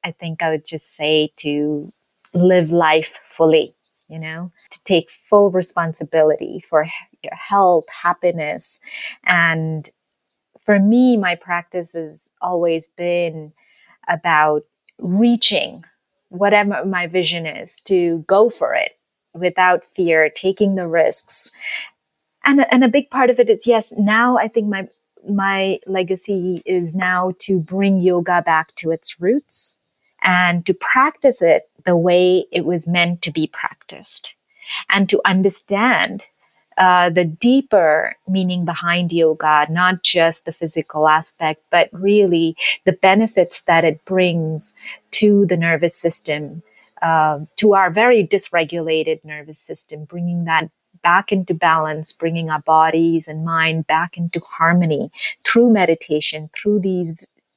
I 0.03 0.11
think 0.11 0.41
I 0.43 0.51
would 0.51 0.65
just 0.65 0.95
say 0.95 1.31
to 1.37 1.91
live 2.33 2.71
life 2.71 3.19
fully 3.25 3.73
you 4.09 4.19
know, 4.19 4.49
to 4.71 4.83
take 4.83 5.09
full 5.09 5.51
responsibility 5.51 6.59
for 6.59 6.85
your 7.23 7.35
health, 7.35 7.85
happiness. 7.89 8.81
And 9.23 9.89
for 10.65 10.79
me, 10.79 11.15
my 11.15 11.35
practice 11.35 11.93
has 11.93 12.27
always 12.41 12.89
been 12.89 13.53
about 14.07 14.63
reaching 14.97 15.83
whatever 16.29 16.83
my 16.85 17.07
vision 17.07 17.45
is, 17.45 17.79
to 17.85 18.23
go 18.27 18.49
for 18.49 18.73
it 18.73 18.91
without 19.33 19.85
fear, 19.85 20.29
taking 20.35 20.75
the 20.75 20.87
risks. 20.87 21.49
And, 22.43 22.65
and 22.71 22.83
a 22.83 22.89
big 22.89 23.09
part 23.09 23.29
of 23.29 23.39
it 23.39 23.49
is 23.49 23.67
yes, 23.67 23.93
now 23.97 24.37
I 24.37 24.47
think 24.47 24.67
my 24.67 24.87
my 25.29 25.79
legacy 25.85 26.61
is 26.65 26.95
now 26.95 27.33
to 27.39 27.59
bring 27.59 27.99
yoga 27.99 28.41
back 28.45 28.73
to 28.75 28.91
its 28.91 29.19
roots 29.19 29.77
and 30.21 30.65
to 30.65 30.73
practice 30.73 31.41
it 31.41 31.63
the 31.85 31.95
way 31.95 32.45
it 32.51 32.65
was 32.65 32.87
meant 32.87 33.21
to 33.23 33.31
be 33.31 33.47
practiced. 33.47 34.35
And 34.89 35.09
to 35.09 35.21
understand 35.25 36.23
uh, 36.77 37.09
the 37.09 37.25
deeper 37.25 38.15
meaning 38.27 38.65
behind 38.65 39.11
yoga, 39.11 39.67
not 39.69 40.03
just 40.03 40.45
the 40.45 40.53
physical 40.53 41.07
aspect, 41.07 41.61
but 41.71 41.89
really 41.91 42.55
the 42.85 42.93
benefits 42.93 43.63
that 43.63 43.83
it 43.83 44.03
brings 44.05 44.75
to 45.11 45.45
the 45.45 45.57
nervous 45.57 45.95
system, 45.95 46.63
uh, 47.01 47.39
to 47.57 47.73
our 47.73 47.89
very 47.89 48.25
dysregulated 48.25 49.23
nervous 49.25 49.59
system, 49.59 50.05
bringing 50.05 50.45
that 50.45 50.69
back 51.01 51.31
into 51.31 51.53
balance, 51.53 52.13
bringing 52.13 52.49
our 52.49 52.61
bodies 52.61 53.27
and 53.27 53.45
mind 53.45 53.87
back 53.87 54.17
into 54.17 54.39
harmony 54.41 55.11
through 55.43 55.71
meditation, 55.71 56.49
through 56.53 56.79
these 56.79 57.13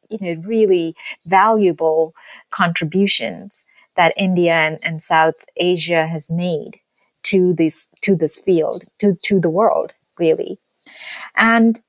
you 0.09 0.18
know 0.20 0.43
really 0.43 0.95
valuable 1.26 2.14
contributions 2.51 3.66
that 3.97 4.14
India 4.16 4.55
and, 4.55 4.78
and 4.82 5.03
South 5.03 5.34
Asia 5.57 6.07
has 6.07 6.30
made 6.30 6.80
to 7.24 7.53
this 7.55 7.90
to 8.01 8.14
this 8.14 8.38
field 8.38 8.84
to 8.99 9.14
to 9.22 9.40
the 9.40 9.51
world 9.51 9.93
really. 10.18 10.59
And 11.36 11.80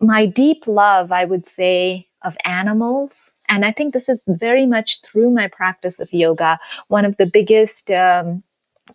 my 0.00 0.26
deep 0.26 0.66
love 0.66 1.12
i 1.12 1.24
would 1.24 1.46
say 1.46 2.06
of 2.22 2.36
animals 2.44 3.34
and 3.48 3.64
i 3.64 3.72
think 3.72 3.92
this 3.92 4.08
is 4.08 4.22
very 4.28 4.66
much 4.66 5.00
through 5.02 5.30
my 5.30 5.48
practice 5.48 6.00
of 6.00 6.12
yoga 6.12 6.58
one 6.88 7.04
of 7.04 7.16
the 7.16 7.26
biggest 7.26 7.90
um, 7.90 8.42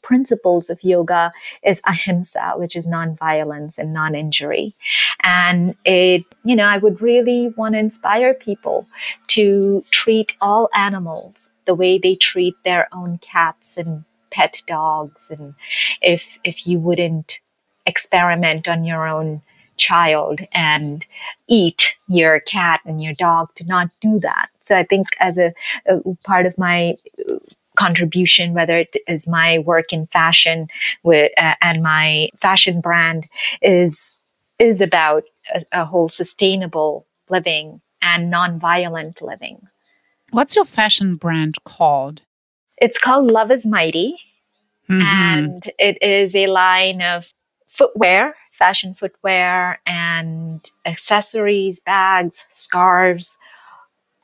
principles 0.01 0.69
of 0.69 0.83
yoga 0.83 1.31
is 1.63 1.81
ahimsa 1.85 2.53
which 2.57 2.75
is 2.75 2.87
non-violence 2.87 3.77
and 3.77 3.93
non-injury. 3.93 4.69
And 5.23 5.75
it 5.85 6.23
you 6.43 6.55
know 6.55 6.65
i 6.65 6.77
would 6.77 7.01
really 7.01 7.49
want 7.57 7.75
to 7.75 7.79
inspire 7.79 8.33
people 8.33 8.87
to 9.27 9.83
treat 9.91 10.35
all 10.41 10.69
animals 10.73 11.53
the 11.65 11.75
way 11.75 11.97
they 11.97 12.15
treat 12.15 12.55
their 12.63 12.87
own 12.91 13.19
cats 13.19 13.77
and 13.77 14.03
pet 14.31 14.61
dogs. 14.67 15.31
And 15.31 15.53
if 16.01 16.39
if 16.43 16.67
you 16.67 16.79
wouldn't 16.79 17.39
experiment 17.85 18.67
on 18.67 18.83
your 18.83 19.07
own 19.07 19.41
child 19.79 20.41
and 20.51 21.05
eat 21.47 21.93
your 22.07 22.39
cat 22.41 22.81
and 22.85 23.01
your 23.01 23.13
dog 23.13 23.49
to 23.55 23.65
not 23.65 23.89
do 24.01 24.19
that 24.19 24.47
so 24.59 24.77
i 24.77 24.83
think 24.83 25.07
as 25.19 25.37
a, 25.37 25.51
a 25.87 25.99
part 26.23 26.45
of 26.45 26.57
my 26.57 26.95
contribution 27.77 28.53
whether 28.53 28.77
it 28.77 28.95
is 29.07 29.27
my 29.27 29.59
work 29.59 29.93
in 29.93 30.05
fashion 30.07 30.67
with, 31.03 31.31
uh, 31.37 31.55
and 31.61 31.81
my 31.81 32.29
fashion 32.37 32.81
brand 32.81 33.27
is 33.61 34.17
is 34.59 34.81
about 34.81 35.23
a, 35.53 35.63
a 35.71 35.85
whole 35.85 36.09
sustainable 36.09 37.05
living 37.29 37.79
and 38.01 38.29
non-violent 38.29 39.21
living 39.21 39.67
what's 40.31 40.55
your 40.55 40.65
fashion 40.65 41.15
brand 41.15 41.55
called 41.63 42.21
it's 42.81 42.97
called 42.97 43.31
Love 43.31 43.51
is 43.51 43.65
Mighty. 43.65 44.15
Mm-hmm. 44.89 45.01
And 45.01 45.71
it 45.77 46.01
is 46.01 46.35
a 46.35 46.47
line 46.47 47.01
of 47.01 47.31
footwear, 47.67 48.35
fashion 48.59 48.93
footwear, 48.93 49.79
and 49.87 50.69
accessories, 50.85 51.79
bags, 51.79 52.45
scarves 52.53 53.39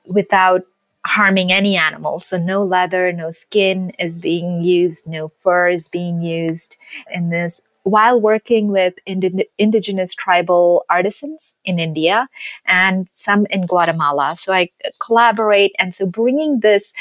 without 0.05 0.61
harming 1.05 1.51
any 1.51 1.77
animal. 1.77 2.19
So, 2.19 2.37
no 2.37 2.63
leather, 2.63 3.11
no 3.11 3.31
skin 3.31 3.91
is 3.97 4.19
being 4.19 4.61
used, 4.61 5.07
no 5.07 5.27
fur 5.27 5.69
is 5.69 5.89
being 5.89 6.21
used 6.21 6.77
in 7.11 7.29
this. 7.29 7.61
While 7.83 8.19
working 8.19 8.71
with 8.71 8.95
ind- 9.05 9.45
indigenous 9.59 10.15
tribal 10.15 10.83
artisans 10.89 11.55
in 11.65 11.77
India 11.77 12.27
and 12.65 13.07
some 13.13 13.45
in 13.51 13.67
Guatemala. 13.67 14.35
So, 14.37 14.53
I 14.53 14.69
collaborate. 14.99 15.73
And 15.79 15.95
so, 15.95 16.09
bringing 16.09 16.59
this 16.59 16.93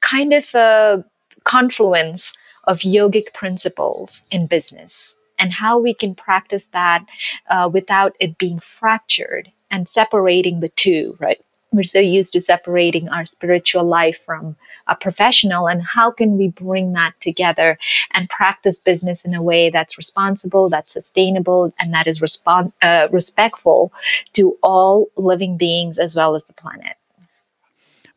kind 0.00 0.32
of 0.32 0.54
a 0.54 1.04
confluence 1.44 2.34
of 2.66 2.80
yogic 2.80 3.32
principles 3.34 4.22
in 4.30 4.46
business 4.46 5.16
and 5.44 5.52
how 5.52 5.78
we 5.78 5.92
can 5.92 6.14
practice 6.14 6.68
that 6.68 7.04
uh, 7.50 7.68
without 7.70 8.16
it 8.18 8.38
being 8.38 8.58
fractured 8.60 9.52
and 9.70 9.86
separating 9.90 10.60
the 10.60 10.70
two, 10.70 11.14
right? 11.20 11.36
We're 11.70 11.84
so 11.84 12.00
used 12.00 12.32
to 12.32 12.40
separating 12.40 13.10
our 13.10 13.26
spiritual 13.26 13.84
life 13.84 14.16
from 14.24 14.56
a 14.86 14.96
professional, 14.96 15.68
and 15.68 15.82
how 15.82 16.10
can 16.10 16.38
we 16.38 16.48
bring 16.48 16.94
that 16.94 17.12
together 17.20 17.78
and 18.12 18.30
practice 18.30 18.78
business 18.78 19.26
in 19.26 19.34
a 19.34 19.42
way 19.42 19.68
that's 19.68 19.98
responsible, 19.98 20.70
that's 20.70 20.94
sustainable, 20.94 21.64
and 21.78 21.92
that 21.92 22.06
is 22.06 22.20
respon- 22.20 22.72
uh, 22.82 23.08
respectful 23.12 23.90
to 24.32 24.56
all 24.62 25.08
living 25.18 25.58
beings 25.58 25.98
as 25.98 26.16
well 26.16 26.34
as 26.34 26.44
the 26.46 26.54
planet? 26.54 26.96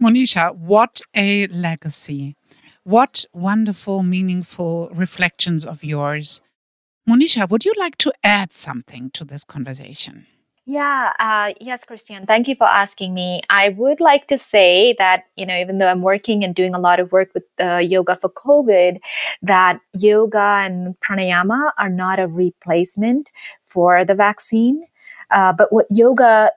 Monisha, 0.02 0.56
what 0.56 1.02
a 1.14 1.48
legacy. 1.48 2.38
What 2.84 3.26
wonderful, 3.34 4.02
meaningful 4.02 4.90
reflections 4.94 5.66
of 5.66 5.84
yours. 5.84 6.42
Monisha, 7.08 7.50
would 7.50 7.64
you 7.64 7.74
like 7.78 7.98
to 8.00 8.12
add 8.24 8.54
something 8.54 9.10
to 9.12 9.24
this 9.24 9.46
conversation? 9.46 10.28
Yeah, 10.66 11.14
uh, 11.20 11.54
yes, 11.62 11.86
Christian. 11.86 12.26
Thank 12.26 12.50
you 12.50 12.56
for 12.56 12.68
asking 12.68 13.14
me. 13.14 13.42
I 13.50 13.70
would 13.70 14.02
like 14.02 14.28
to 14.28 14.38
say 14.38 14.94
that, 14.98 15.24
you 15.38 15.46
know, 15.46 15.58
even 15.58 15.78
though 15.78 15.88
I'm 15.88 16.02
working 16.02 16.44
and 16.44 16.54
doing 16.54 16.76
a 16.76 16.80
lot 16.80 17.00
of 17.00 17.14
work 17.14 17.30
with 17.34 17.46
uh, 17.62 17.78
yoga 17.78 18.18
for 18.18 18.30
COVID, 18.30 19.00
that 19.44 19.80
yoga 19.94 20.60
and 20.66 21.00
pranayama 21.00 21.72
are 21.78 21.90
not 21.90 22.20
a 22.20 22.28
replacement 22.28 23.32
for 23.64 24.04
the 24.04 24.14
vaccine. 24.14 24.84
Uh, 25.32 25.54
but 25.58 25.72
what 25.72 25.86
yoga 25.90 26.52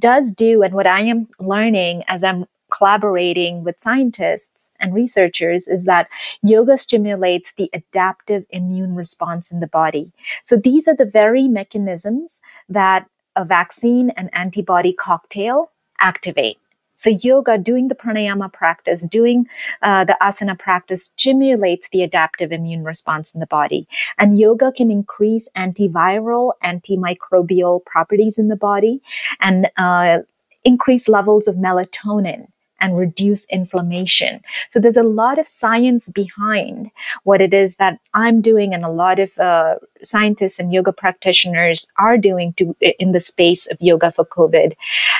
does 0.00 0.32
do, 0.32 0.62
and 0.62 0.74
what 0.74 0.88
I 0.88 1.02
am 1.02 1.28
learning 1.38 2.02
as 2.08 2.24
I'm 2.24 2.46
collaborating 2.76 3.64
with 3.64 3.80
scientists 3.80 4.76
and 4.80 4.94
researchers 4.94 5.68
is 5.68 5.84
that 5.84 6.08
yoga 6.42 6.76
stimulates 6.76 7.52
the 7.54 7.70
adaptive 7.72 8.44
immune 8.50 8.94
response 8.94 9.52
in 9.52 9.60
the 9.60 9.66
body. 9.66 10.12
So 10.42 10.56
these 10.56 10.88
are 10.88 10.96
the 10.96 11.04
very 11.04 11.48
mechanisms 11.48 12.42
that 12.68 13.08
a 13.34 13.44
vaccine 13.44 14.10
and 14.10 14.30
antibody 14.32 14.92
cocktail 14.92 15.72
activate. 16.00 16.58
So, 16.98 17.10
yoga, 17.10 17.58
doing 17.58 17.88
the 17.88 17.94
pranayama 17.94 18.50
practice, 18.50 19.06
doing 19.06 19.46
uh, 19.82 20.04
the 20.04 20.16
asana 20.22 20.58
practice 20.58 21.04
stimulates 21.04 21.90
the 21.90 22.02
adaptive 22.02 22.52
immune 22.52 22.84
response 22.84 23.34
in 23.34 23.40
the 23.40 23.46
body. 23.46 23.86
And 24.18 24.38
yoga 24.38 24.72
can 24.72 24.90
increase 24.90 25.50
antiviral, 25.54 26.52
antimicrobial 26.64 27.84
properties 27.84 28.38
in 28.38 28.48
the 28.48 28.56
body 28.56 29.02
and 29.40 29.68
uh, 29.76 30.20
increase 30.64 31.06
levels 31.06 31.46
of 31.46 31.56
melatonin 31.56 32.46
and 32.80 32.96
reduce 32.96 33.46
inflammation. 33.46 34.40
So 34.70 34.80
there's 34.80 34.96
a 34.96 35.02
lot 35.02 35.38
of 35.38 35.48
science 35.48 36.10
behind 36.10 36.90
what 37.24 37.40
it 37.40 37.54
is 37.54 37.76
that 37.76 37.98
I'm 38.14 38.40
doing, 38.40 38.74
and 38.74 38.84
a 38.84 38.90
lot 38.90 39.18
of 39.18 39.36
uh, 39.38 39.76
scientists 40.02 40.58
and 40.58 40.72
yoga 40.72 40.92
practitioners 40.92 41.92
are 41.98 42.18
doing 42.18 42.52
to 42.54 42.74
in 42.98 43.12
the 43.12 43.20
space 43.20 43.66
of 43.66 43.78
yoga 43.80 44.12
for 44.12 44.24
COVID. 44.24 44.72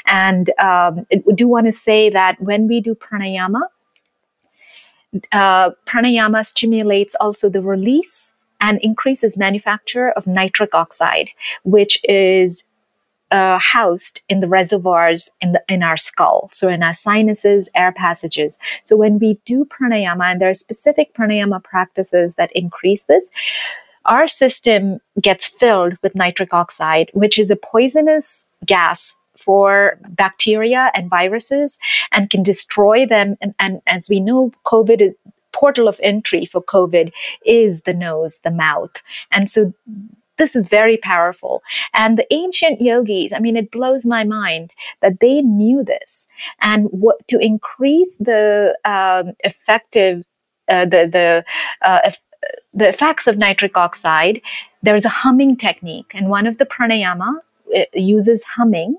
And 0.07 0.50
um, 0.59 1.07
I 1.12 1.22
do 1.34 1.48
want 1.48 1.66
to 1.66 1.72
say 1.72 2.11
that 2.11 2.40
when 2.40 2.68
we 2.68 2.80
do 2.80 2.94
pranayama, 2.94 3.62
uh, 5.32 5.70
pranayama 5.86 6.46
stimulates 6.46 7.14
also 7.20 7.48
the 7.48 7.62
release 7.62 8.34
and 8.61 8.80
increases 8.80 9.36
manufacture 9.36 10.11
of 10.11 10.26
nitric 10.26 10.74
oxide, 10.74 11.28
which 11.64 12.00
is 12.04 12.64
uh, 13.30 13.58
housed 13.58 14.22
in 14.28 14.40
the 14.40 14.48
reservoirs 14.48 15.30
in 15.40 15.52
the 15.52 15.62
in 15.68 15.82
our 15.82 15.96
skull, 15.96 16.48
so 16.52 16.68
in 16.68 16.82
our 16.82 16.94
sinuses, 16.94 17.68
air 17.74 17.92
passages. 17.92 18.58
So 18.84 18.96
when 18.96 19.18
we 19.18 19.38
do 19.44 19.64
pranayama, 19.64 20.32
and 20.32 20.40
there 20.40 20.50
are 20.50 20.54
specific 20.54 21.12
pranayama 21.14 21.62
practices 21.62 22.36
that 22.36 22.52
increase 22.52 23.04
this, 23.04 23.30
our 24.04 24.28
system 24.28 25.00
gets 25.20 25.48
filled 25.48 25.94
with 26.02 26.14
nitric 26.14 26.54
oxide, 26.54 27.10
which 27.14 27.38
is 27.38 27.50
a 27.50 27.56
poisonous 27.56 28.46
gas 28.64 29.14
for 29.36 29.98
bacteria 30.10 30.90
and 30.94 31.10
viruses 31.10 31.78
and 32.12 32.30
can 32.30 32.42
destroy 32.42 33.06
them. 33.06 33.36
And, 33.40 33.54
and 33.58 33.80
as 33.86 34.08
we 34.08 34.20
know, 34.20 34.52
COVID 34.64 35.00
is 35.00 35.14
portal 35.52 35.88
of 35.88 35.98
entry 36.02 36.44
for 36.44 36.62
COVID 36.62 37.12
is 37.44 37.82
the 37.82 37.94
nose, 37.94 38.40
the 38.44 38.50
mouth. 38.50 38.90
And 39.30 39.48
so 39.48 39.72
this 40.39 40.57
is 40.57 40.68
very 40.68 40.97
powerful. 40.97 41.62
And 41.95 42.18
the 42.18 42.26
ancient 42.32 42.80
yogis, 42.80 43.32
I 43.32 43.39
mean, 43.39 43.57
it 43.57 43.70
blows 43.70 44.05
my 44.07 44.24
mind 44.24 44.72
that 45.01 45.20
they 45.20 45.43
knew 45.43 45.82
this. 45.82 46.28
And 46.61 46.89
what 46.91 47.26
to 47.28 47.39
increase 47.39 48.16
the 48.18 48.76
um, 48.84 49.34
effective, 49.41 50.24
uh, 50.68 50.84
the 50.84 51.09
the 51.11 51.45
uh, 51.82 52.11
the 52.74 52.89
effects 52.89 53.26
of 53.26 53.39
nitric 53.39 53.76
oxide, 53.76 54.41
there 54.82 54.97
is 54.97 55.05
a 55.05 55.11
humming 55.11 55.57
technique, 55.57 56.12
and 56.14 56.28
one 56.28 56.47
of 56.47 56.59
the 56.59 56.66
pranayama 56.66 57.34
uh, 57.76 57.84
uses 57.95 58.45
humming 58.45 58.97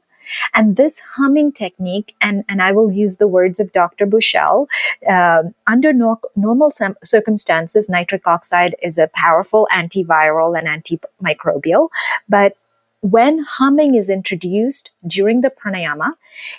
And 0.54 0.76
this 0.76 1.00
humming 1.00 1.52
technique, 1.52 2.16
and, 2.22 2.44
and 2.50 2.62
I 2.62 2.72
will 2.72 2.92
use 2.92 3.18
the 3.18 3.28
words 3.28 3.60
of 3.60 3.72
Dr. 3.72 4.06
Bushell, 4.06 4.68
uh, 5.08 5.44
under 5.66 5.94
no- 5.94 6.22
normal 6.36 6.70
sem- 6.70 6.98
circumstances, 7.04 7.90
nitric 7.90 8.28
oxide 8.28 8.76
is 8.82 8.98
a 8.98 9.10
powerful 9.14 9.68
antiviral 9.74 10.58
and 10.58 10.68
antimicrobial. 10.68 11.90
But 12.28 12.58
when 13.02 13.40
humming 13.40 13.96
is 13.96 14.10
introduced 14.10 14.92
during 15.06 15.42
the 15.42 15.52
pranayama, 15.52 16.14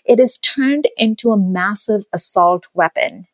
it 0.05 0.21
is 0.21 0.39
turned 0.39 0.87
into 0.97 1.33
a 1.33 1.37
massive 1.37 2.05
assault 2.13 2.69
weapon. 2.75 3.27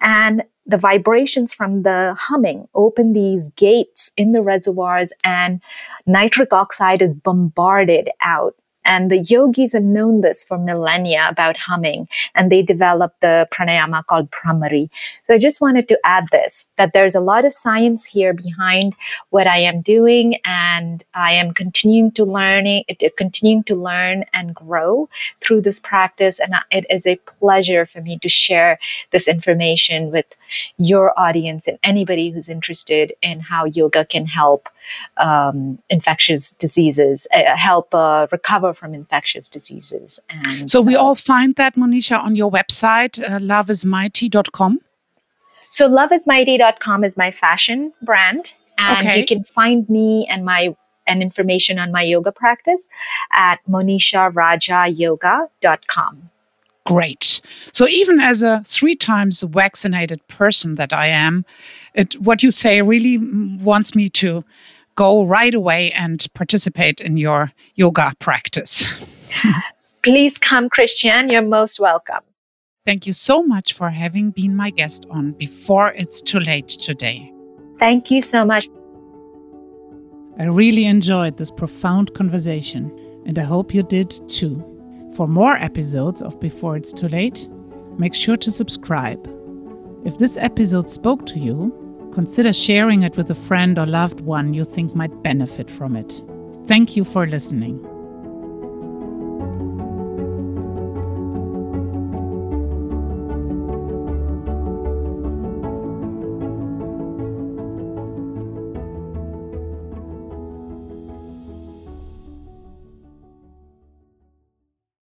And 0.00 0.44
the 0.66 0.78
vibrations 0.78 1.52
from 1.52 1.82
the 1.82 2.14
humming 2.18 2.68
open 2.74 3.12
these 3.12 3.50
gates 3.50 4.12
in 4.16 4.32
the 4.32 4.42
reservoirs, 4.42 5.12
and 5.24 5.60
nitric 6.06 6.52
oxide 6.52 7.02
is 7.02 7.14
bombarded 7.14 8.08
out 8.22 8.54
and 8.84 9.10
the 9.10 9.18
yogis 9.18 9.72
have 9.72 9.82
known 9.82 10.20
this 10.20 10.44
for 10.44 10.58
millennia 10.58 11.26
about 11.28 11.56
humming, 11.56 12.08
and 12.34 12.50
they 12.50 12.62
developed 12.62 13.20
the 13.20 13.48
pranayama 13.52 14.04
called 14.06 14.30
Bhramari. 14.30 14.88
So 15.24 15.34
I 15.34 15.38
just 15.38 15.60
wanted 15.60 15.88
to 15.88 15.98
add 16.04 16.24
this 16.32 16.72
that 16.76 16.92
there's 16.92 17.14
a 17.14 17.20
lot 17.20 17.44
of 17.44 17.52
science 17.52 18.04
here 18.04 18.32
behind 18.32 18.94
what 19.30 19.46
I 19.46 19.58
am 19.58 19.80
doing, 19.80 20.36
and 20.44 21.04
I 21.14 21.32
am 21.32 21.52
continuing 21.52 22.10
to 22.12 22.24
learning, 22.24 22.84
continuing 23.16 23.62
to 23.64 23.74
learn 23.74 24.24
and 24.32 24.54
grow 24.54 25.08
through 25.40 25.62
this 25.62 25.80
practice. 25.80 26.40
And 26.40 26.54
it 26.70 26.86
is 26.90 27.06
a 27.06 27.16
pleasure 27.38 27.86
for 27.86 28.00
me 28.00 28.18
to 28.18 28.28
share 28.28 28.78
this 29.10 29.28
information 29.28 30.10
with 30.10 30.26
your 30.78 31.18
audience 31.18 31.66
and 31.68 31.78
anybody 31.82 32.30
who's 32.30 32.48
interested 32.48 33.12
in 33.22 33.40
how 33.40 33.64
yoga 33.64 34.04
can 34.04 34.26
help 34.26 34.68
um, 35.18 35.78
infectious 35.88 36.50
diseases, 36.52 37.26
uh, 37.32 37.56
help 37.56 37.94
uh, 37.94 38.26
recover 38.32 38.69
from 38.74 38.94
infectious 38.94 39.48
diseases. 39.48 40.20
And 40.28 40.70
so 40.70 40.80
we 40.80 40.96
uh, 40.96 41.02
all 41.02 41.14
find 41.14 41.54
that, 41.56 41.76
Monisha, 41.76 42.18
on 42.22 42.36
your 42.36 42.50
website, 42.50 43.22
uh, 43.22 43.38
loveismighty.com. 43.38 44.80
So 45.28 45.88
loveismighty.com 45.88 47.04
is 47.04 47.16
my 47.16 47.30
fashion 47.30 47.92
brand, 48.02 48.52
and 48.78 49.06
okay. 49.06 49.20
you 49.20 49.26
can 49.26 49.44
find 49.44 49.88
me 49.88 50.26
and 50.28 50.44
my 50.44 50.74
and 51.06 51.22
information 51.22 51.78
on 51.78 51.92
my 51.92 52.02
yoga 52.02 52.32
practice 52.32 52.90
at 53.32 53.60
monisharajayoga.com. 53.68 56.30
Great. 56.86 57.42
So 57.72 57.86
even 57.88 58.20
as 58.20 58.42
a 58.42 58.62
three 58.66 58.94
times 58.94 59.42
vaccinated 59.42 60.26
person 60.28 60.76
that 60.76 60.92
I 60.92 61.08
am, 61.08 61.44
it, 61.94 62.14
what 62.20 62.42
you 62.42 62.50
say 62.50 62.82
really 62.82 63.18
wants 63.62 63.94
me 63.94 64.08
to 64.10 64.44
go 64.94 65.24
right 65.24 65.54
away 65.54 65.92
and 65.92 66.26
participate 66.34 67.00
in 67.00 67.16
your 67.16 67.52
yoga 67.74 68.12
practice. 68.18 68.84
Please 70.02 70.38
come, 70.38 70.68
Christian. 70.68 71.28
You're 71.28 71.42
most 71.42 71.78
welcome. 71.80 72.20
Thank 72.86 73.06
you 73.06 73.12
so 73.12 73.42
much 73.42 73.74
for 73.74 73.90
having 73.90 74.30
been 74.30 74.56
my 74.56 74.70
guest 74.70 75.06
on 75.10 75.32
Before 75.32 75.92
It's 75.92 76.22
Too 76.22 76.40
Late 76.40 76.68
today. 76.68 77.30
Thank 77.76 78.10
you 78.10 78.22
so 78.22 78.44
much. 78.44 78.68
I 80.38 80.44
really 80.44 80.86
enjoyed 80.86 81.36
this 81.36 81.50
profound 81.50 82.14
conversation, 82.14 82.90
and 83.26 83.38
I 83.38 83.42
hope 83.42 83.74
you 83.74 83.82
did 83.82 84.10
too. 84.28 84.64
For 85.14 85.28
more 85.28 85.56
episodes 85.56 86.22
of 86.22 86.40
Before 86.40 86.76
It's 86.76 86.92
Too 86.94 87.08
Late, 87.08 87.46
make 87.98 88.14
sure 88.14 88.38
to 88.38 88.50
subscribe. 88.50 89.28
If 90.06 90.16
this 90.16 90.38
episode 90.38 90.88
spoke 90.88 91.26
to 91.26 91.38
you, 91.38 91.89
Consider 92.12 92.52
sharing 92.52 93.02
it 93.02 93.16
with 93.16 93.30
a 93.30 93.34
friend 93.34 93.78
or 93.78 93.86
loved 93.86 94.20
one 94.20 94.52
you 94.52 94.64
think 94.64 94.94
might 94.94 95.22
benefit 95.22 95.70
from 95.70 95.96
it. 95.96 96.22
Thank 96.66 96.96
you 96.96 97.04
for 97.04 97.26
listening. 97.26 97.84